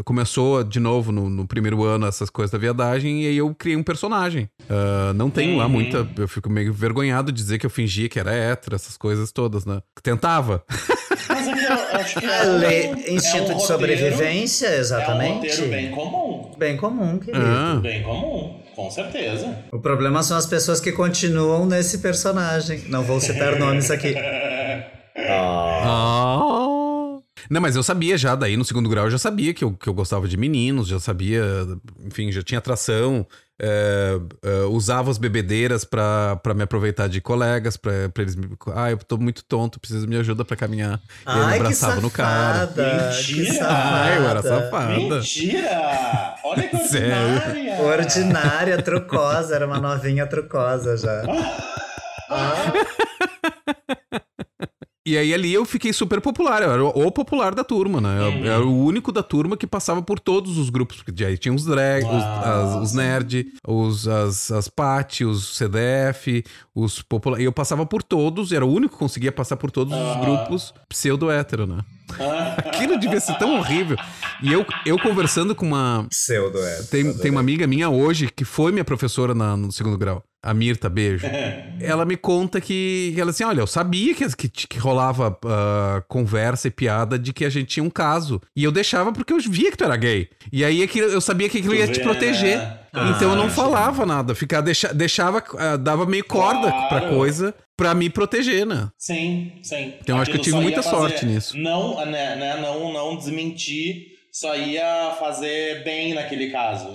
[0.05, 3.75] Começou de novo no, no primeiro ano essas coisas da viadagem, e aí eu criei
[3.75, 4.49] um personagem.
[4.69, 8.19] Ah, não tenho lá muita, eu fico meio vergonhado de dizer que eu fingia que
[8.19, 9.81] era hétero, essas coisas todas, né?
[10.01, 10.63] Tentava.
[11.73, 14.79] É acho que é, A lei, um- é um instinto de roteiro- sobrevivência, É um
[14.79, 15.33] exatamente.
[15.35, 16.51] roteiro bem comum.
[16.57, 17.45] Bem comum, querido.
[17.45, 17.79] Ah.
[17.81, 19.55] Bem comum, com certeza.
[19.71, 22.83] O problema são as pessoas que continuam nesse personagem.
[22.89, 24.15] Não vou citar nomes aqui.
[25.15, 26.52] Ah.
[27.49, 29.87] Não, mas eu sabia já, daí no segundo grau eu já sabia que eu, que
[29.87, 31.43] eu gostava de meninos, já sabia,
[32.05, 33.25] enfim, já tinha atração,
[33.61, 38.49] é, é, usava as bebedeiras pra, pra me aproveitar de colegas, pra, pra eles me.
[38.73, 40.99] Ah, eu tô muito tonto, preciso de ajuda pra caminhar.
[41.25, 42.65] E eu me Ai, que abraçava no cara.
[42.65, 43.53] Mentira.
[43.53, 44.03] safada.
[44.03, 44.95] Ah, eu era safada.
[44.95, 46.35] Mentira!
[46.43, 47.81] Olha que ordinária!
[47.81, 49.55] Ordinária, trucosa.
[49.55, 51.23] Era uma novinha trucosa já.
[55.05, 58.19] E aí ali eu fiquei super popular, eu era o popular da turma, né?
[58.19, 61.37] Eu, eu era o único da turma que passava por todos os grupos, porque aí
[61.37, 67.41] tinha os drag, os, as- os nerd, os, as, as pat, os CDF, os popular.
[67.41, 70.73] E eu passava por todos, era o único que conseguia passar por todos os grupos
[70.87, 71.81] pseudo-hétero, né?
[72.57, 73.97] Aquilo devia ser tão horrível.
[74.41, 76.83] E eu, eu conversando com uma, Pseudo é.
[76.83, 80.23] tem, tem uma amiga minha hoje que foi minha professora na- no segundo grau.
[80.43, 81.25] A Mirta, beijo.
[81.79, 86.03] ela me conta que, que ela assim, olha, eu sabia que, que, que rolava ah,
[86.07, 88.41] conversa e piada de que a gente tinha um caso.
[88.55, 90.27] E eu deixava porque eu via que tu era gay.
[90.51, 92.57] E aí aquilo- eu sabia que aquilo ia te proteger.
[92.57, 92.79] né?
[93.15, 94.35] então eu não Ah, falava nada.
[94.35, 96.89] Ficar, deixa, deixava, ah, dava meio corda Claro.
[96.89, 98.89] pra coisa pra me proteger, né?
[98.97, 99.93] Sim, sim.
[100.01, 101.57] Então, eu acho que eu tive muita fazer- sorte nisso.
[101.57, 106.87] Não, né, né, não, não desmentir, só ia fazer bem naquele caso.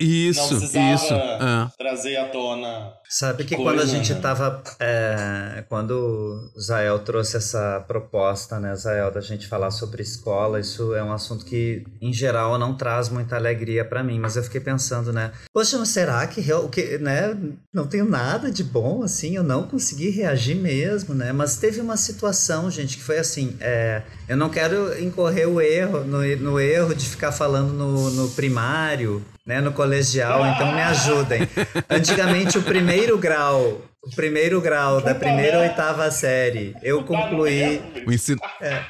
[0.00, 1.14] Isso, não precisava isso.
[1.14, 1.68] é.
[1.76, 2.92] trazer à tona.
[3.08, 4.20] Sabe que Coisa, quando a gente né?
[4.20, 4.62] tava.
[4.80, 10.92] é, quando o Zael trouxe essa proposta, né, Zael, da gente falar sobre escola, isso
[10.94, 14.60] é um assunto que, em geral, não traz muita alegria pra mim, mas eu fiquei
[14.60, 15.30] pensando, né?
[15.52, 17.36] Poxa, mas será que, real- que né,
[17.72, 19.36] não tenho nada de bom, assim?
[19.36, 21.30] Eu não consegui reagir mesmo, né?
[21.32, 26.00] Mas teve uma situação, gente, que foi assim: é, eu não quero incorrer o erro,
[26.04, 31.48] no, no erro de ficar falando no, no primário né, no colegial, então me ajudem.
[31.88, 38.12] Antigamente, o primeiro grau, o primeiro grau da primeira ou oitava série, eu concluí O
[38.12, 38.40] ensino,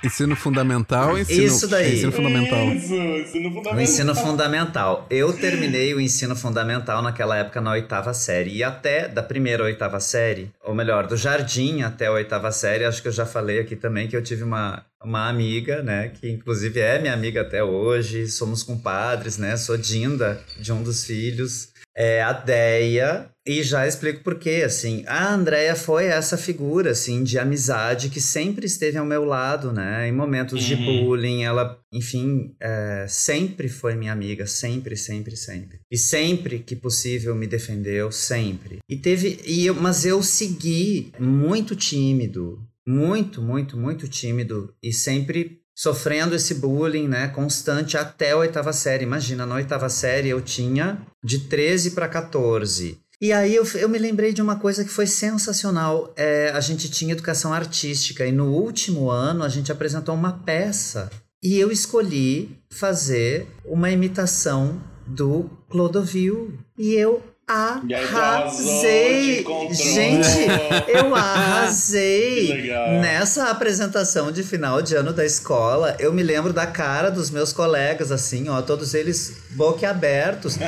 [0.05, 1.95] ensino fundamental, ensino, Isso daí.
[1.95, 2.67] ensino fundamental.
[2.69, 3.75] Isso, ensino fundamental.
[3.75, 5.07] o ensino fundamental.
[5.09, 8.57] Eu terminei o ensino fundamental naquela época na oitava série.
[8.57, 13.01] E até da primeira oitava série, ou melhor, do jardim até a oitava série, acho
[13.01, 16.11] que eu já falei aqui também que eu tive uma, uma amiga, né?
[16.21, 18.29] Que inclusive é minha amiga até hoje.
[18.29, 19.57] Somos compadres, né?
[19.57, 21.75] Sou Dinda de um dos filhos.
[21.97, 23.31] É a Deia.
[23.49, 25.05] E já explico por quê, assim.
[25.07, 30.09] A Andrea foi essa figura, assim, de amizade que sempre esteve ao meu lado, né?
[30.09, 30.85] Em momentos de Uhum.
[31.05, 35.79] bullying, ela, enfim, é, sempre foi minha amiga, sempre, sempre, sempre.
[35.89, 38.79] E sempre que possível me defendeu, sempre.
[38.91, 45.61] E teve, e eu, mas eu segui muito tímido, muito, muito, muito tímido e sempre
[45.77, 49.05] sofrendo esse bullying, né, constante até a oitava série.
[49.05, 52.99] Imagina, na oitava série eu tinha de 13 para 14.
[53.21, 56.13] E aí eu, eu me lembrei de uma coisa que foi sensacional.
[56.17, 61.11] É, a gente tinha educação artística e no último ano a gente apresentou uma peça
[61.43, 66.59] e eu escolhi fazer uma imitação do Clodovil.
[66.79, 69.45] E eu Arrasei!
[69.71, 70.27] Gente,
[70.91, 75.95] eu arrasei nessa apresentação de final de ano da escola.
[76.01, 80.59] Eu me lembro da cara dos meus colegas, assim, ó, todos eles boquiabertos,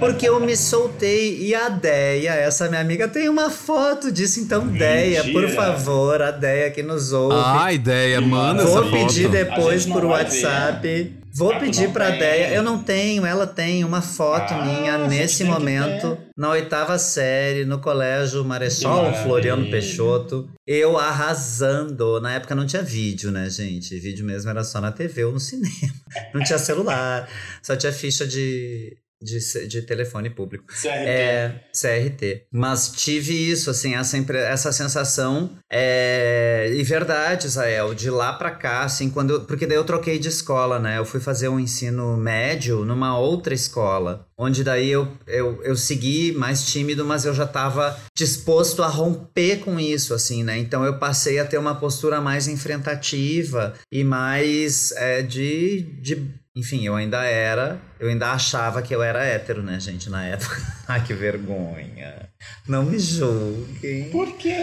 [0.00, 1.42] porque eu me soltei.
[1.42, 4.40] E a Deia, essa minha amiga, tem uma foto disso.
[4.40, 7.36] Então, Deia, por favor, a Deia que nos ouve.
[7.38, 8.92] Ah, ideia, manda essa Vou foto.
[8.92, 11.23] pedir A depois por WhatsApp.
[11.36, 12.18] Vou Ah, pedir tem?
[12.18, 12.54] Deia.
[12.54, 17.80] Eu não tenho, ela tem uma foto Ah, minha nesse momento, na oitava série, no
[17.80, 19.12] colégio Marechal.
[19.24, 20.48] Floriano Peixoto.
[20.66, 22.20] Eu arrasando.
[22.20, 23.98] Na época não tinha vídeo, né, gente?
[23.98, 25.68] Vídeo mesmo era só na TV ou no cinema.
[26.32, 27.28] Não tinha celular,
[27.62, 30.66] só tinha ficha de, de, de telefone público.
[30.66, 30.88] CRT.
[31.06, 32.46] É, CRT.
[32.52, 35.50] Mas tive isso, assim, essa, impre- essa sensação.
[35.72, 39.30] É, e verdade, Israel, de lá pra cá, assim, quando.
[39.30, 40.98] eu- porque daí eu troquei de escola, né?
[40.98, 44.26] Eu fui fazer um ensino médio numa outra escola.
[44.36, 49.58] Onde daí eu, eu, eu segui mais tímido, mas eu já tava disposto a romper
[49.60, 50.58] com isso, assim, né?
[50.58, 56.30] Então eu passei a ter uma postura mais enfrentativa e mais é, de, de.
[56.56, 57.80] Enfim, eu ainda era.
[57.98, 60.56] Eu ainda achava que eu era hétero, né, gente, na época.
[60.86, 62.28] Ai, que vergonha.
[62.68, 64.08] Não me julguem.
[64.10, 64.54] Por quê?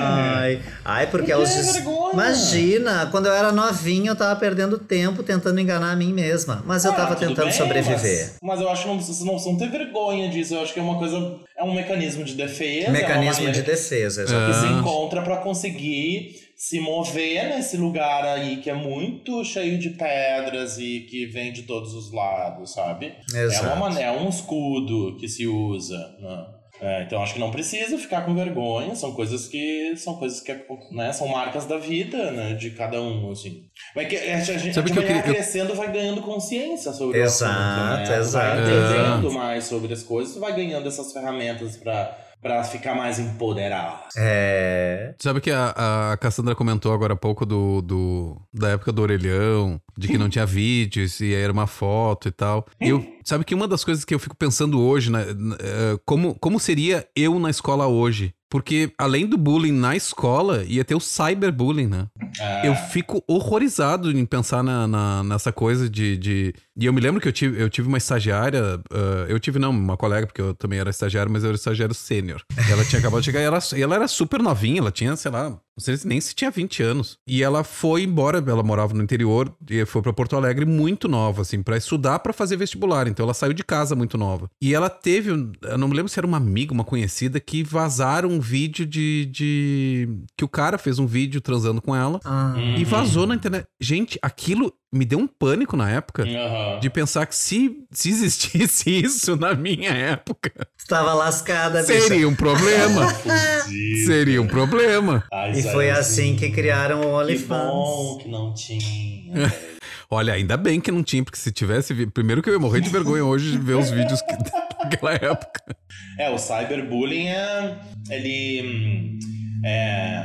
[0.00, 2.12] Ai, ai porque Por que aos vergonha?
[2.14, 6.62] Imagina, quando eu era novinha, eu tava perdendo tempo tentando enganar a mim mesma.
[6.64, 8.26] Mas eu Ah, tava tudo tentando bem, sobreviver.
[8.26, 10.54] Mas, mas eu acho que não, vocês não precisam ter vergonha disso.
[10.54, 11.16] Eu acho que é uma coisa.
[11.58, 12.86] É um mecanismo de defesa.
[12.86, 14.58] é Mecanismo de maneira defesa, que exatamente.
[14.60, 14.78] se Ah.
[14.78, 21.00] encontra pra conseguir se mover nesse lugar aí que é muito cheio de pedras e
[21.10, 23.12] que vem de todos os lados, sabe?
[23.34, 23.66] É, Exato.
[23.66, 25.98] uma, mane- é um escudo que se usa.
[26.20, 26.46] Né?
[26.80, 28.94] É, então acho que não precisa ficar com vergonha.
[28.96, 30.52] São coisas que são coisas que
[30.90, 33.62] né, são marcas da vida, né, de cada um, assim.
[33.94, 37.52] Vai que a gente, a gente que vai queria- crescendo, vai ganhando consciência sobre Exato,
[37.54, 37.56] o
[37.94, 38.18] assunto, né?
[38.18, 38.56] exato.
[38.56, 39.34] Vai entendendo É.
[39.34, 44.00] mais sobre as coisas, vai ganhando essas ferramentas pra para ficar mais empoderado.
[44.18, 45.14] É.
[45.18, 49.80] Sabe que a, a Cassandra comentou agora há pouco do, do- da época do orelhão,
[49.96, 52.66] de que não tinha vídeos e era uma foto e tal.
[52.78, 55.24] Eu, sabe que uma das coisas que eu fico pensando hoje, né,
[55.58, 58.34] eh, como, como seria eu na escola hoje?
[58.50, 62.06] Porque além do bullying na escola, ia ter o cyberbullying, né?
[62.38, 66.54] É, Eu fico horrorizado em pensar na, na- nessa coisa de, de.
[66.78, 68.80] E eu me lembro que eu tive, eu tive uma estagiária.
[68.92, 71.94] ah, eu tive, não, uma colega, porque eu também era estagiário, mas eu era estagiário
[71.94, 72.42] sênior.
[72.70, 75.30] Ela tinha acabado de chegar e ela, e ela era super novinha, ela tinha, sei
[75.30, 77.18] lá, não sei se nem se tinha 20 anos.
[77.26, 81.42] E ela foi embora, ela morava no interior e foi pra Porto Alegre muito nova,
[81.42, 83.06] assim, pra estudar, pra fazer vestibular.
[83.08, 84.48] Então ela saiu de casa muito nova.
[84.62, 88.28] E ela teve, eu não me lembro se era uma amiga, uma conhecida, que vazaram
[88.28, 89.26] um vídeo de.
[89.26, 92.20] de que o cara fez um vídeo transando com ela.
[92.24, 93.66] Ah, E vazou na internet.
[93.80, 96.22] Gente, aquilo me deu um pânico na época.
[96.24, 96.80] aham.
[96.80, 100.52] De pensar que se, se existisse isso na minha época,
[100.88, 102.00] tava lascada, bicha.
[102.00, 103.06] seria um problema.
[104.06, 105.24] Seria um problema.
[105.32, 107.48] Ai, E foi assim que criaram o Que OnlyFans.
[107.48, 109.52] bom que não tinha.
[110.10, 112.06] Olha, ainda bem que não tinha, porque se tivesse.
[112.08, 115.76] Primeiro que eu ia morrer de vergonha hoje de ver os vídeos que, daquela época.
[116.18, 117.78] É, o cyberbullying é.
[118.10, 118.62] Ele.
[118.62, 119.18] hum,
[119.64, 120.22] É,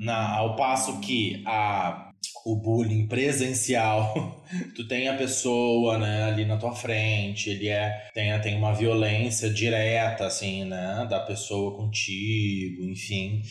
[0.00, 2.07] na, ao passo que a,
[2.52, 4.42] o bullying presencial,
[4.74, 8.08] tu tem a pessoa né, ali na tua frente, ele é.
[8.14, 11.06] Tem, tem uma violência direta, assim, né?
[11.10, 13.42] Da pessoa contigo, enfim.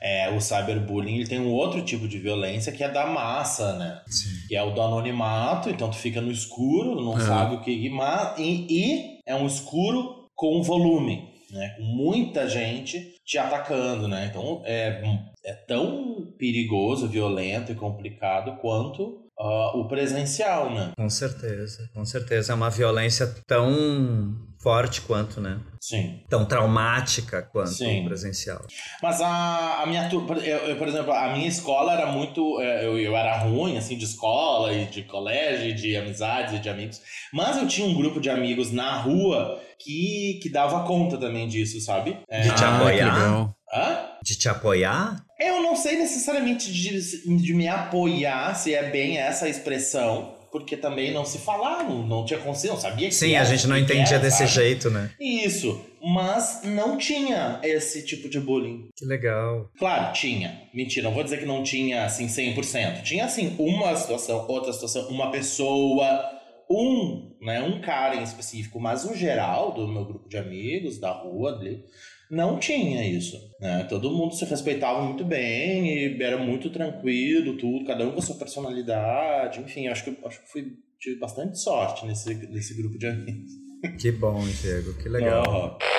[0.00, 4.00] É, o cyberbullying ele tem um outro tipo de violência que é da massa, né?
[4.48, 7.20] Que é o do anonimato, então tu fica no escuro, não É.
[7.20, 7.70] sabe o que.
[7.70, 11.74] E, e é um escuro com volume, né?
[11.78, 14.28] Com muita gente te atacando, né?
[14.30, 15.02] Então é,
[15.46, 20.92] é tão perigoso, violento e complicado quanto ah, o presencial, né?
[20.96, 22.52] Com certeza, com certeza.
[22.52, 25.60] É uma violência tão forte quanto, né?
[25.80, 26.20] Sim.
[26.28, 28.00] Tão traumática quanto Sim.
[28.02, 28.64] o presencial.
[29.02, 32.60] Mas a, a minha turma, eu, eu, por exemplo, a minha escola era muito.
[32.60, 36.58] é, Eu, eu era ruim, assim, de escola e de colégio, e de amizades e
[36.58, 37.00] de amigos.
[37.32, 41.80] Mas eu tinha um grupo de amigos na rua que, que dava conta também disso,
[41.80, 42.18] sabe?
[42.28, 43.14] É, De te Ah, apoiar?
[43.14, 43.56] legal.
[43.72, 43.98] Hã?
[44.24, 45.25] De te apoiar?
[45.38, 51.12] Eu não sei necessariamente de, de me apoiar, se é bem essa expressão, porque também
[51.12, 54.16] não se falava, não, tinha consciência, não sabia que Sim, era, a gente não entendia
[54.16, 54.50] era, desse sabe?
[54.50, 55.10] jeito, né?
[55.20, 58.88] Isso, mas não tinha esse tipo de bullying.
[58.96, 59.70] Que legal.
[59.78, 60.62] Claro, tinha.
[60.72, 63.02] Mentira, não vou dizer que não tinha, assim, 100%.
[63.02, 66.24] Tinha, assim, uma situação, outra situação, uma pessoa,
[66.70, 71.10] um, né, um cara em específico, mas o geral do meu grupo de amigos, da
[71.10, 71.84] rua, dele,
[72.30, 73.84] não tinha isso, né?
[73.88, 78.22] Todo mundo se respeitava muito bem e era muito tranquilo, tudo, cada um com a
[78.22, 83.06] sua personalidade, enfim, acho que, acho que fui, tive bastante sorte nesse, nesse grupo de
[83.06, 83.52] amigos.
[84.00, 84.94] Que bom, Diego.
[84.94, 85.44] Que legal.
[85.48, 85.95] Aham.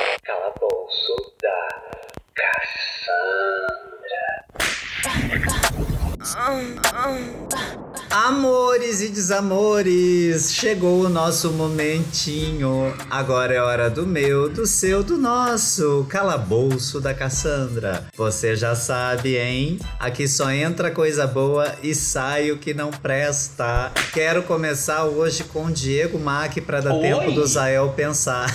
[8.26, 12.91] Amores e desamores, chegou o nosso momentinho.
[13.11, 18.05] Agora é hora do meu, do seu, do nosso calabouço da Cassandra.
[18.18, 19.78] Você já sabe, hein?
[19.99, 23.91] Aqui só entra coisa boa e sai o que não presta.
[24.11, 27.01] Quero começar hoje com o Diego Mack para dar Oi.
[27.01, 28.51] tempo do Zael pensar.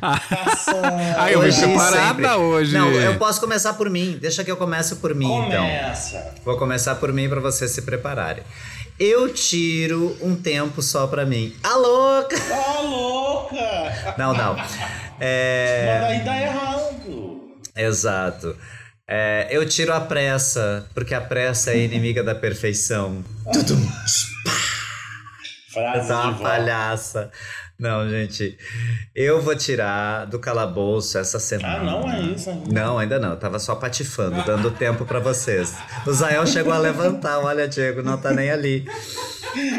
[0.00, 2.78] Ah, eu Hoje e preparada hoje.
[2.78, 4.16] Não, eu posso começar por mim.
[4.20, 5.64] Deixa que eu comece por mim, então.
[5.64, 6.34] Começa.
[6.44, 8.44] Vou começar por mim para vocês se prepararem.
[9.00, 11.56] Eu tiro um tempo só pra mim.
[11.62, 12.36] A louca!
[12.76, 13.40] Alô!
[13.48, 14.14] louca!
[14.18, 14.54] Não, não.
[14.54, 14.78] Mas
[15.18, 17.58] É, aí dá errado.
[17.74, 18.56] exato.
[19.08, 23.24] É, eu tiro a pressa, porque a pressa é inimiga da perfeição.
[25.72, 27.30] Frase Tá de uma palhaça.
[27.78, 28.56] Não, gente.
[29.14, 31.80] Eu vou tirar do calabouço essa semana.
[31.80, 32.72] Ah, não é isso ainda.
[32.72, 33.30] Não, ainda não.
[33.30, 35.74] Eu tava só patifando, dando tempo pra vocês.
[36.06, 37.40] O Zael chegou a levantar.
[37.40, 38.86] Olha, Diego, não tá nem ali.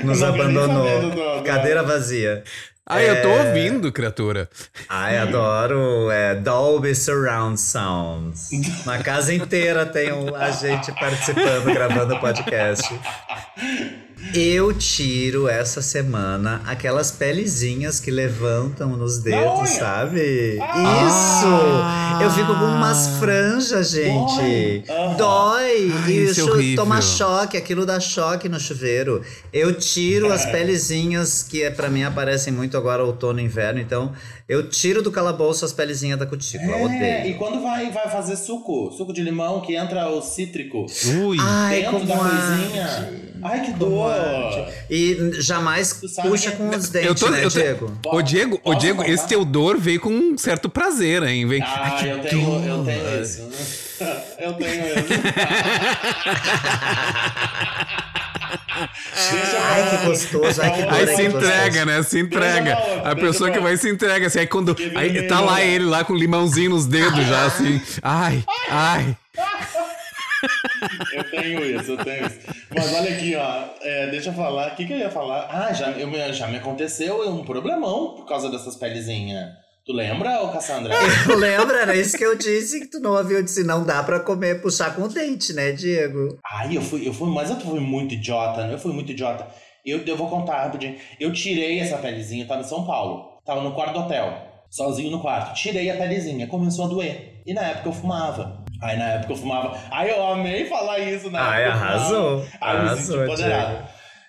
[0.04, 1.42] Nos abandonou.
[1.44, 2.44] Cadeira vazia.
[2.88, 4.48] Ah, eu tô É, ouvindo, criatura.
[4.88, 6.10] Ai, adoro.
[6.12, 8.50] É Dolby Surround Sounds.
[8.86, 12.88] Na casa inteira tem um- a gente participando, gravando podcast.
[14.34, 20.58] Eu tiro essa semana aquelas pelezinhas que levantam nos dedos, sabe?
[20.62, 21.08] Ah.
[21.08, 22.24] Isso!
[22.24, 24.84] Eu fico com umas franjas, gente.
[24.88, 25.05] Dói.
[25.14, 25.92] Dói.
[26.04, 26.84] Ai, e isso é horrível.
[26.84, 29.22] toma choque, aquilo dá choque no chuveiro.
[29.54, 34.12] Eu tiro as pelezinhas que é, para mim aparecem muito agora outono e inverno, então
[34.50, 36.72] eu tiro do calabouço as pelezinhas da cutícula.
[36.76, 37.38] É, e Odeio.
[37.38, 40.86] quando vai, vai fazer suco, suco de limão, que entra o cítrico
[41.26, 41.38] Ui.
[41.40, 43.26] Ai, dentro como da coisinha.
[43.44, 44.12] Ai, que dor.
[44.90, 47.92] E jamais puxa que- com os Eu dentes, tô, né, eu tô- Diego?
[48.08, 51.46] Ô, Diego, ô, Diego, esse teu dor veio com um certo prazer, hein?
[51.48, 51.62] Vem.
[51.62, 53.42] Ah, Ai, eu tenho, eu tenho isso.
[54.40, 54.84] Eu tenho.
[59.32, 60.94] Deixa Ai, que gostoso, ai, que dor.
[60.94, 61.86] Aí ai, se entrega, gostoso.
[61.86, 62.04] né?
[62.04, 62.78] Se entrega.
[63.06, 64.40] A pessoa que vai se entrega, assim.
[64.40, 64.76] Aí quando.
[64.96, 67.82] Aí tá lá ele lá com limãozinho nos dedos já, assim.
[68.04, 69.18] Ai, ai.
[71.14, 72.40] Eu tenho isso, eu tenho isso.
[72.76, 73.64] Mas olha aqui, ó.
[73.82, 74.74] é, deixa eu falar.
[74.74, 75.48] O que, que eu ia falar?
[75.50, 79.50] Ah, já, eu, me- já me aconteceu um problemão por causa dessas pelezinhas.
[79.86, 80.96] Tu lembra, ô Cassandra?
[81.30, 83.38] Eu lembro, era isso que eu disse, que tu não ouviu.
[83.38, 86.40] Eu disse, não dá pra comer, puxar com o dente, né, Diego?
[86.44, 88.74] Ai, eu fui, eu fui, mas eu fui muito idiota, né?
[88.74, 89.48] Eu fui muito idiota.
[89.86, 90.98] Eu, eu vou contar rapidinho.
[91.20, 93.40] Eu tirei essa pelezinha, eu tava em São Paulo.
[93.46, 94.36] Tava no quarto do hotel,
[94.72, 95.54] sozinho no quarto.
[95.54, 97.44] Tirei a pelezinha, começou a doer.
[97.46, 98.66] E na época eu fumava.
[98.82, 99.78] Aí na época eu fumava.
[99.92, 102.44] Ai, eu amei falar isso na Ai, arrasou.
[102.60, 103.24] Ai, Arrasou.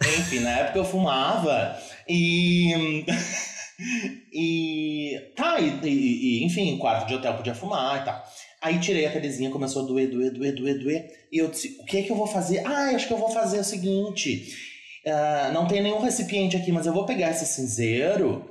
[0.03, 1.75] Enfim, na época eu fumava
[2.07, 3.07] e.
[4.37, 5.19] e.
[5.35, 8.23] Tá, e, e- e, enfim, quarto de hotel podia fumar e tal.
[8.63, 11.07] Aí tirei a pelezinha, começou a doer, doer, doer, doer, doer.
[11.33, 12.63] E eu disse: o que é que eu vou fazer?
[12.67, 14.47] Ah, acho que eu vou fazer o seguinte:
[15.07, 18.45] ah, não tem nenhum recipiente aqui, mas eu vou pegar esse cinzeiro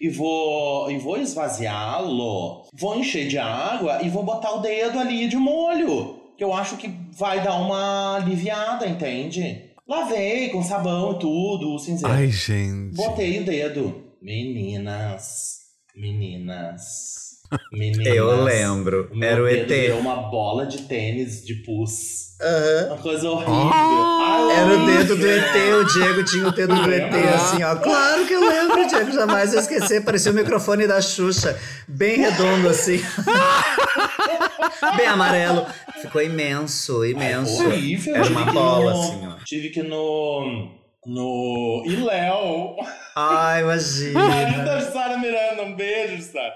[0.00, 5.28] e vou, e vou esvaziá-lo, vou encher de água e vou botar o dedo ali
[5.28, 6.18] de molho.
[6.36, 9.66] Que eu acho que vai dar uma aliviada, entende?
[9.86, 12.14] Lavei com sabão e tudo, o cinzeiro.
[12.14, 12.94] Ai, gente.
[12.96, 14.09] Botei o dedo.
[14.22, 15.60] Meninas,
[15.96, 17.38] meninas,
[17.72, 18.06] meninas.
[18.06, 19.10] Eu lembro.
[19.22, 19.66] Era o ET.
[19.68, 22.28] virou uma bola de tênis de pus.
[22.40, 22.86] Aham.
[22.94, 23.54] Uma coisa horrível.
[23.54, 24.16] Ah!
[24.22, 27.76] Ai, Era o dedo do ET, o Diego tinha o dedo do ET, assim, ó.
[27.76, 30.04] Claro que eu lembro, Diego, jamais vou esquecer.
[30.04, 31.58] Parecia o microfone da Xuxa,
[31.88, 33.00] bem redondo, assim.
[34.96, 35.66] bem amarelo.
[36.00, 37.62] Ficou imenso, imenso.
[37.66, 38.16] horrível.
[38.16, 39.44] Era uma bola, no- assim, ó.
[39.44, 39.88] Tive que ir
[41.14, 41.82] no.
[41.84, 42.76] No Iléu.
[43.16, 44.20] Ai, imagina.
[44.28, 46.54] Marido da Sara Miranda, um beijo, Sara.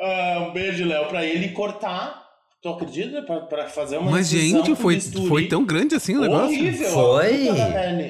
[0.00, 2.24] Ah, um beijo, Léo, pra ele cortar.
[2.62, 3.22] Tu acredita?
[3.22, 5.28] Pra, pra fazer uma Mas, gente, foi, bisturi.
[5.28, 6.46] foi tão grande assim o negócio?
[6.46, 6.90] Horrível.
[6.90, 7.48] Foi?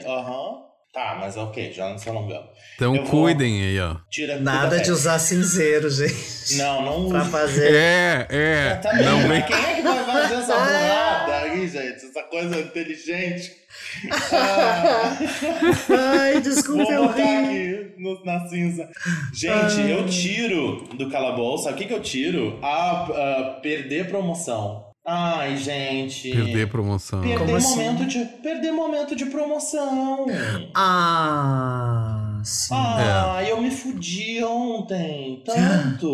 [0.07, 0.66] Aham.
[0.95, 2.49] Tá, mas ok, já não se alongando.
[2.74, 3.97] Então Eu vou- cuidem aí, ó.
[4.11, 6.57] Tira Nada de usar cinzeiro, gente.
[6.57, 7.31] Não, não Pra usa.
[7.31, 7.74] fazer.
[7.74, 8.74] É, é.
[8.77, 9.43] Tá Não bem, vem.
[9.43, 12.07] quem é que vai fazer essa burrada aí, gente?
[12.07, 13.53] Essa coisa inteligente.
[14.32, 15.16] Ah,
[16.20, 17.37] Ai, desculpa, vou eu botar ri.
[17.45, 18.89] aqui no- na cinza.
[19.32, 21.68] Gente, eu tiro do calabouço.
[21.68, 22.59] O que, que eu tiro?
[22.62, 24.84] Ah, perder promoção.
[25.09, 26.30] Ai, gente.
[26.32, 27.20] Perder promoção.
[27.20, 27.76] Perder Como assim?
[27.76, 30.26] momento de perder momento de promoção.
[30.74, 32.74] Ah, sim.
[32.74, 36.09] Ah, eu me fudi ontem, tanto.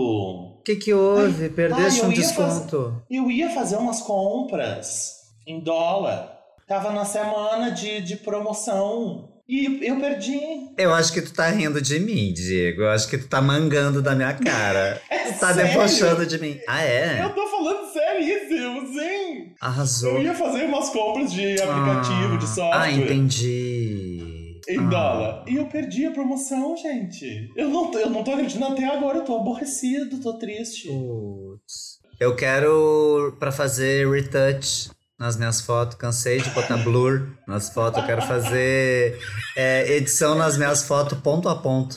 [0.58, 1.48] O que que houve?
[1.48, 3.02] Perdeste ai, um desconto.
[3.10, 5.14] Eu ia fazer umas compras
[5.46, 6.32] em dólar.
[6.66, 9.28] Tava na semana de, de promoção.
[9.48, 10.38] E eu perdi.
[10.78, 12.82] Eu acho que tu tá rindo de mim, Diego.
[12.82, 15.00] Eu acho que tu tá mangando da minha cara.
[15.10, 15.70] É Tu tá sério?
[15.72, 16.58] debochando de mim.
[16.68, 17.22] Ah, é?
[17.22, 19.52] Eu tô falando seríssimo, sim.
[19.60, 20.12] Arrasou.
[20.16, 22.70] Eu ia fazer umas compras de aplicativo, Ah, de software.
[22.80, 24.60] Ah, entendi.
[24.68, 24.82] Em Ah.
[24.82, 25.44] dólar.
[25.48, 27.50] E eu perdi a promoção, gente.
[27.56, 29.18] Eu não, eu não tô acreditando até agora.
[29.18, 30.88] Eu tô aborrecido, tô triste.
[30.88, 31.98] Putz.
[32.20, 34.90] Eu quero pra fazer retouch
[35.22, 35.96] nas minhas fotos.
[35.96, 38.00] Cansei de botar blur nas fotos.
[38.00, 39.18] Eu quero fazer
[39.56, 41.96] é, edição nas minhas fotos ponto a ponto.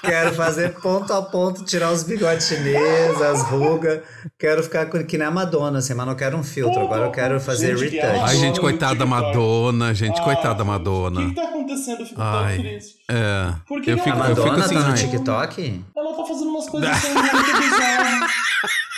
[0.00, 4.00] Quero fazer ponto a ponto, tirar os bigodes chineses, as rugas.
[4.38, 6.80] Quero ficar com- que nem a Madonna, assim, mas não quero um filtro.
[6.80, 8.20] Agora eu quero fazer Gente, retouch.
[8.22, 9.04] Ai, gente, Madonna coitada da.
[9.06, 11.20] Madonna, gente, Ah, coitada da O Madonna.
[11.20, 12.00] que, que tá acontecendo?
[12.00, 12.54] Eu fico Ai.
[12.54, 12.94] tão triste.
[13.10, 13.54] É.
[13.68, 14.94] Por que eu fico, A ela- eu fico Madonna assim, tá no.
[14.94, 15.84] TikTok?
[15.96, 18.30] Ela tá fazendo umas coisas muito bizarras.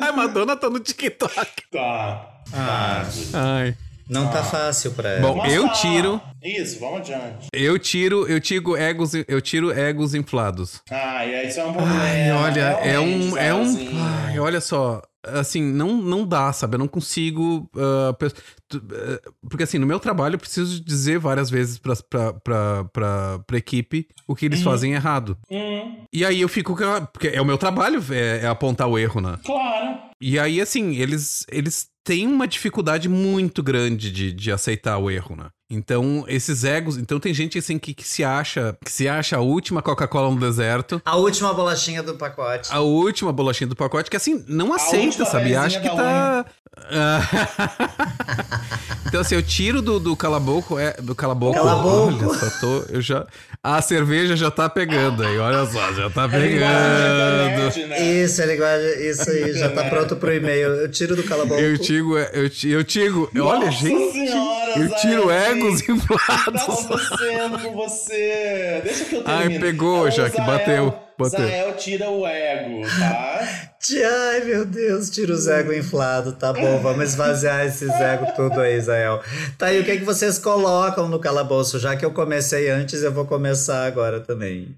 [0.00, 1.34] Ai, Madonna tá no TikTok.
[1.72, 2.40] Tá.
[2.52, 3.04] Ah.
[3.34, 3.76] Ai.
[4.08, 5.20] Não tá fácil pra ela.
[5.20, 5.72] Bom, Mas eu tá.
[5.72, 7.48] tiro, Isso, vamos adiante.
[7.52, 10.80] eu tiro, eu tiro egos, eu tiro egos inflados.
[10.88, 12.00] Ah, e aí isso é um problema.
[12.04, 14.00] Ai, olha, é realmente, um, é um, Zezinho.
[14.26, 15.02] ai, olha só,
[15.34, 16.74] assim, não, não dá, sabe?
[16.74, 21.94] Eu não consigo, eh, porque assim, no meu trabalho eu preciso dizer várias vezes pra,
[22.08, 25.36] pra, pra, pra, pra equipe o que eles fazem errado.
[25.50, 26.76] Hum, E aí eu fico,
[27.12, 29.38] porque é o meu trabalho, é, é apontar o erro, né?
[29.44, 30.06] claro.
[30.18, 35.36] E aí, assim, eles, eles têm uma dificuldade muito grande de, de aceitar o erro,
[35.36, 35.48] né?
[35.68, 36.96] Então, esses egos.
[36.96, 40.38] Então, tem gente assim que, que se acha que se acha a última Coca-Cola no
[40.38, 42.68] deserto, A última bolachinha do pacote.
[42.72, 45.56] a última bolachinha do pacote, que assim, não aceita, sabe?
[45.56, 46.44] Acha que tá.
[49.08, 50.78] então, assim, eu tiro do, do calabouco.
[50.78, 51.56] É, do calabouco.
[51.58, 52.24] Calabouco.
[52.26, 53.26] Olha só, tô, eu já.
[53.62, 57.66] A cerveja já tá pegando aí, olha só, já tá É pegando.
[57.66, 58.22] internet, né?
[58.22, 59.08] Isso, é linguagem.
[59.10, 60.68] Isso aí, já tá pronto pro e-mail.
[60.68, 61.60] Eu tiro do calabouco.
[61.60, 65.82] Eu digo, eu, ti- eu digo, olha, Nossa gente, senhora, eu tiro Zé, egos O
[65.82, 66.62] que tá inflados.
[66.62, 68.80] acontecendo com você?
[68.84, 69.60] Deixa que eu Ai, termine.
[69.60, 71.40] pegou, Então, já que bateu, bateu.
[71.40, 73.40] Zael tira o ego, tá?
[74.32, 76.32] Ai, meu Deus, tira os ego inflado.
[76.32, 79.20] Tá bom, vamos esvaziar esses ego tudo aí, Zael.
[79.56, 81.78] Tá, e o que, é que vocês colocam no calabouço?
[81.78, 84.74] Já que eu comecei antes, eu vou começar agora também.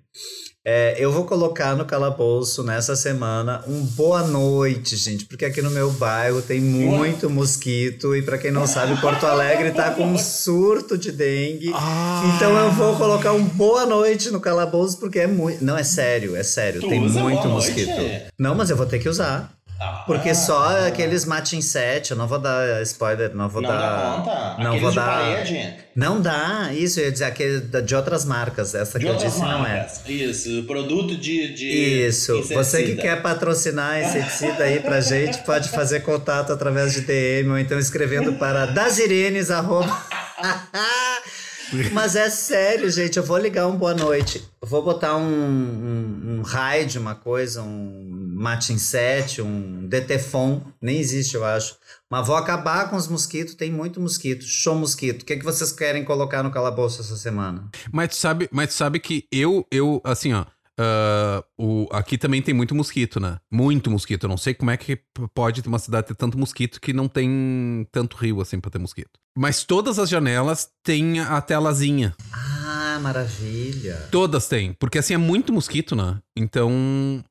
[0.70, 5.70] É, eu vou colocar no calabouço nessa semana um boa noite, gente, porque aqui no
[5.70, 10.18] meu bairro tem muito mosquito e pra quem não sabe, Porto Alegre tá com um
[10.18, 11.72] surto de dengue.
[11.74, 12.34] Ah.
[12.36, 16.36] Então eu vou colocar um boa noite no calabouço porque é muito, não é sério,
[16.36, 17.88] é sério, Tu tem usa muito boa mosquito.
[17.88, 18.26] noite?
[18.38, 19.50] Não, mas eu vou ter que usar.
[19.80, 23.78] Ah, Porque só aqueles Matin 7, eu não vou dar spoiler, não vou Não dar.
[23.78, 24.30] dá conta?
[24.58, 25.06] Não Aqueles vou de dar.
[25.06, 25.74] parede?
[25.94, 28.74] Não dá, isso, eu ia dizer aquele de outras marcas.
[28.74, 29.76] Essa De que eu disse não é.
[29.76, 30.00] marcas.
[30.08, 31.66] Isso, produto de, de
[32.06, 33.02] Isso, você que inseticida.
[33.02, 38.32] quer patrocinar inseticida aí pra gente, pode fazer contato através de DM ou então escrevendo
[38.34, 39.96] para dasirenes, arroba...
[41.92, 44.42] Mas é sério, gente, eu vou ligar um boa noite.
[44.62, 50.98] Eu vou botar um, um, um raid, uma coisa, um Matin 7, um DTFON, nem
[50.98, 51.76] existe, eu acho.
[52.08, 54.44] Mas vou acabar com os mosquitos, tem muito mosquito.
[54.44, 55.22] Show mosquito.
[55.22, 57.68] O que, que vocês querem colocar no calabouço essa semana?
[57.92, 60.44] Mas tu sabe, mas tu sabe que eu, eu, assim, ó.
[60.78, 63.38] ah, o, aqui também tem muito mosquito, né?
[63.50, 64.22] Muito mosquito.
[64.24, 65.00] Eu não sei como é que
[65.34, 69.18] pode uma cidade ter tanto mosquito que não tem tanto rio assim pra ter mosquito.
[69.36, 72.14] Mas todas as janelas têm a telazinha.
[72.32, 74.08] Ah, maravilha.
[74.12, 74.72] Todas têm.
[74.74, 76.20] Porque assim é muito mosquito, né?
[76.36, 76.70] Então.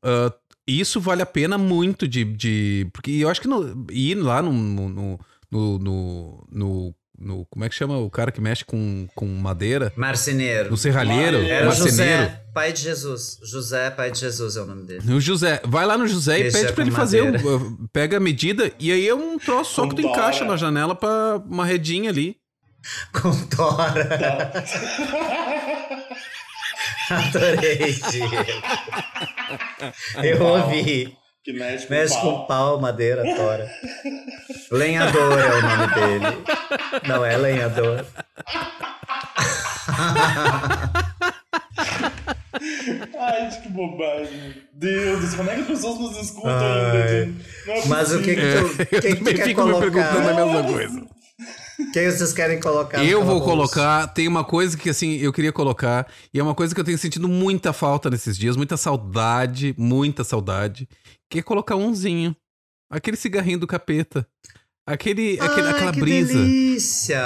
[0.03, 0.33] ah,
[0.67, 2.23] isso vale a pena muito de.
[2.23, 4.51] de porque eu acho que no, ir lá no.
[4.51, 5.19] no, no,
[5.51, 9.91] no, no- no- no- como é que chama o cara que mexe com, com madeira?
[9.95, 10.69] Marceneiro.
[10.69, 11.89] No serralheiro, Era marceneiro.
[12.23, 13.39] José, pai de Jesus.
[13.43, 15.13] José, pai de Jesus é o nome dele.
[15.13, 18.17] O José, vai lá no José e Esse pede é pra ele fazer, um, pega
[18.17, 21.65] a medida e aí é um troço só que tu encaixa na janela pra uma
[21.65, 22.37] redinha ali.
[23.11, 24.53] Com Tora.
[27.09, 29.36] Adorei, Diego.
[30.23, 31.15] Eu ouvi.
[31.43, 32.23] Que mexe com Mexe pau.
[32.23, 33.71] com pau, madeira, Tora.
[34.71, 36.43] Lenhador é o nome dele.
[37.07, 38.05] Não é lenhador.
[43.19, 44.53] Ai, que bobagem.
[44.73, 46.95] Deus, como é que as pessoas nos escutam Ai.
[47.21, 47.41] ainda?
[47.67, 50.33] é Mas o que que tu, que que tu também quer fico me perguntando a
[50.33, 51.16] colocar?
[51.77, 51.89] Mesma coisa.
[51.89, 55.51] O que vocês querem colocar Eu vou colocar, tem uma coisa que assim, eu queria
[55.51, 59.75] colocar, e é uma coisa que eu tenho sentido muita falta nesses dias, muita saudade,
[59.77, 60.87] muita saudade,
[61.29, 62.35] que é colocar umzinho.
[62.89, 64.25] Aquele cigarrinho do capeta.
[64.87, 66.33] Aquele, aquele Ai, aquela que brisa.
[66.33, 67.21] delícia!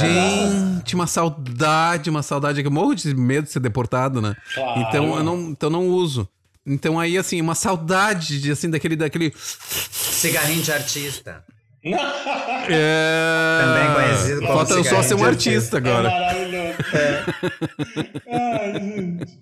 [0.00, 4.34] Gente, uma saudade, uma saudade que eu morro de medo de ser deportado, né?
[4.52, 4.80] Claro.
[4.80, 6.28] Então eu não, então não uso.
[6.66, 11.44] Então aí assim, uma saudade de assim daquele daquele Cigarrinho de artista.
[11.82, 13.58] É...
[13.62, 16.10] Também conhecido como Falta eu só ser um artista É agora.
[16.10, 16.78] maravilhoso.
[18.30, 19.38] Ai, gente.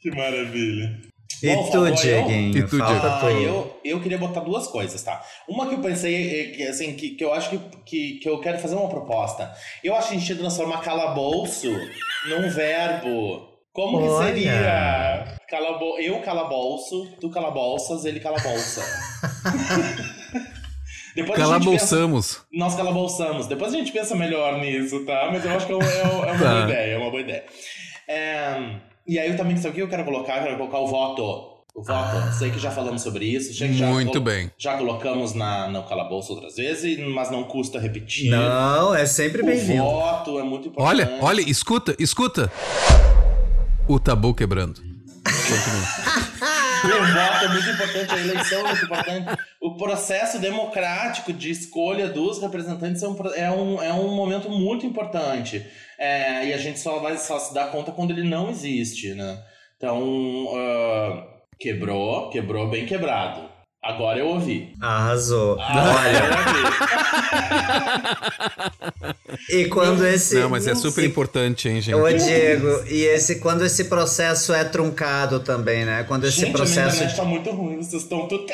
[0.00, 1.00] Que maravilha.
[1.42, 1.94] E Bom, tu, eu?
[1.94, 2.58] Dieguinho?
[2.58, 5.22] E tu, Falta Ah, eu, eu queria botar duas coisas, tá?
[5.48, 8.40] Uma que eu pensei, é que, assim, que, que eu acho que, que, que eu
[8.40, 9.50] quero fazer uma proposta.
[9.82, 11.70] Eu acho que a gente ia transformar calabouço
[12.28, 13.46] num verbo.
[13.72, 14.26] Como que Olha.
[14.26, 15.38] seria?
[15.48, 15.98] Calabo...
[16.00, 18.82] Eu calabouço, tu calabouças, ele calabouça.
[21.22, 21.58] Depois a gente pensa-
[21.96, 22.40] Calabouçamos.
[22.52, 23.46] nós calabouçamos.
[23.46, 25.28] Depois a gente pensa melhor nisso, tá?
[25.32, 26.50] Mas eu acho que é, é- é uma Tá.
[26.54, 27.44] boa ideia, é uma boa ideia.
[28.06, 28.74] É,
[29.06, 30.36] E aí eu também, sabe o que eu quero colocar?
[30.38, 31.22] Eu quero colocar o voto.
[31.74, 32.32] O voto.
[32.38, 33.52] Sei que já falamos sobre isso.
[33.54, 34.50] Sei que já Muito colo- bem.
[34.58, 38.30] Já colocamos na, no calabouço outras vezes, mas não custa repetir.
[38.30, 39.82] Não, é sempre O bem-vindo.
[39.82, 40.88] voto é muito importante.
[41.02, 42.52] Olha, olha, escuta, escuta.
[43.88, 44.80] O tabu quebrando.
[46.84, 49.38] O voto é muito importante, a eleição é muito importante.
[49.60, 54.86] O processo democrático de escolha dos representantes é um, é um, é um momento muito
[54.86, 55.66] importante.
[55.98, 59.42] É, e a gente só vai só se dar conta quando ele não existe, né?
[59.76, 61.26] Então, ah,
[61.58, 63.48] quebrou, quebrou bem quebrado.
[63.88, 64.74] Agora eu ouvi.
[64.82, 65.58] Arrasou.
[65.58, 66.24] Agora eu
[69.30, 69.48] ouvi.
[69.48, 70.34] E quando esse.
[70.38, 71.94] Não, mas é super importante, hein, gente?
[71.94, 76.04] Ô, Diego, e esse, quando esse processo é truncado também, né?
[76.06, 76.96] Quando esse Gente, a processo.
[76.96, 78.44] internet tá muito ruim, vocês estão tudo...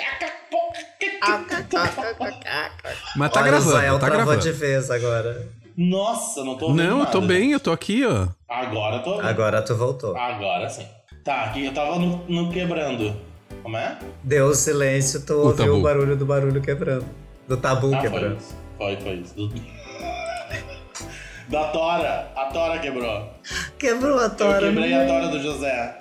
[3.17, 4.41] Mas tá Olha, gravando, Zael tá gravando.
[4.41, 5.49] de vez agora.
[5.77, 7.33] Nossa, não tô ouvindo Não, eu tô nada.
[7.35, 8.29] bem, eu tô aqui, ó.
[8.49, 9.27] Agora eu tô ouvindo.
[9.29, 10.17] Agora tu voltou.
[10.17, 10.87] Agora sim.
[11.25, 13.17] Tá, aqui eu tava no, no quebrando.
[13.65, 13.99] Como é?
[14.23, 15.79] Deu o silêncio, tu ouviu tabu.
[15.79, 17.05] o barulho do barulho quebrando.
[17.49, 18.37] Do tabu Ah, foi quebrando.
[18.37, 18.55] isso.
[18.79, 19.35] Foi, foi isso.
[19.35, 19.53] Do-
[21.49, 22.31] Da Tora.
[22.37, 23.31] A Tora quebrou.
[23.79, 24.61] Quebrou a Eu tora.
[24.67, 25.99] quebrei a Tora do José.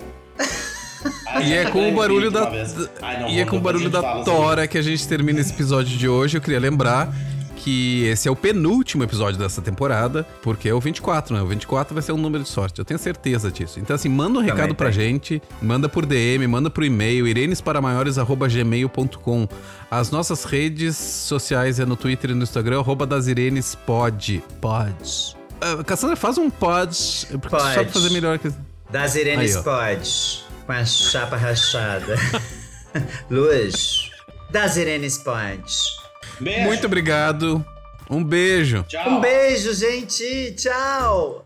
[1.28, 2.48] Ai, E é com o barulho da.
[3.02, 5.96] Ai, não, E é com o barulho da Tora que a gente termina esse episódio
[5.98, 6.36] de hoje.
[6.38, 7.12] Eu queria lembrar
[7.64, 11.40] que esse é o penúltimo episódio dessa temporada, porque é o 24, né?
[11.40, 13.80] O 24 vai ser um número de sorte, eu tenho certeza disso.
[13.80, 15.00] Então, assim, manda um Também recado pra tem.
[15.00, 19.48] gente, manda por DM, manda pro e-mail, irenesparamaiores.gmail.com.
[19.90, 24.44] As nossas redes sociais é no Twitter e no Instagram, arroba das Irenes Pod.
[24.60, 25.34] Pod.
[25.54, 27.74] Uh, Cassandra, faz um pod, porque tu Pod.
[27.74, 28.52] sabe fazer melhor que.
[28.90, 29.62] Das Irenes Aí.
[30.66, 32.16] Com a chapa rachada.
[33.30, 34.10] Luz.
[34.50, 35.64] Das Irenes Pod.
[36.40, 36.62] Beijo.
[36.64, 37.64] Muito obrigado.
[38.10, 38.84] Um beijo.
[38.88, 39.10] Tchau.
[39.10, 40.54] Um beijo, gente.
[40.56, 41.44] Tchau.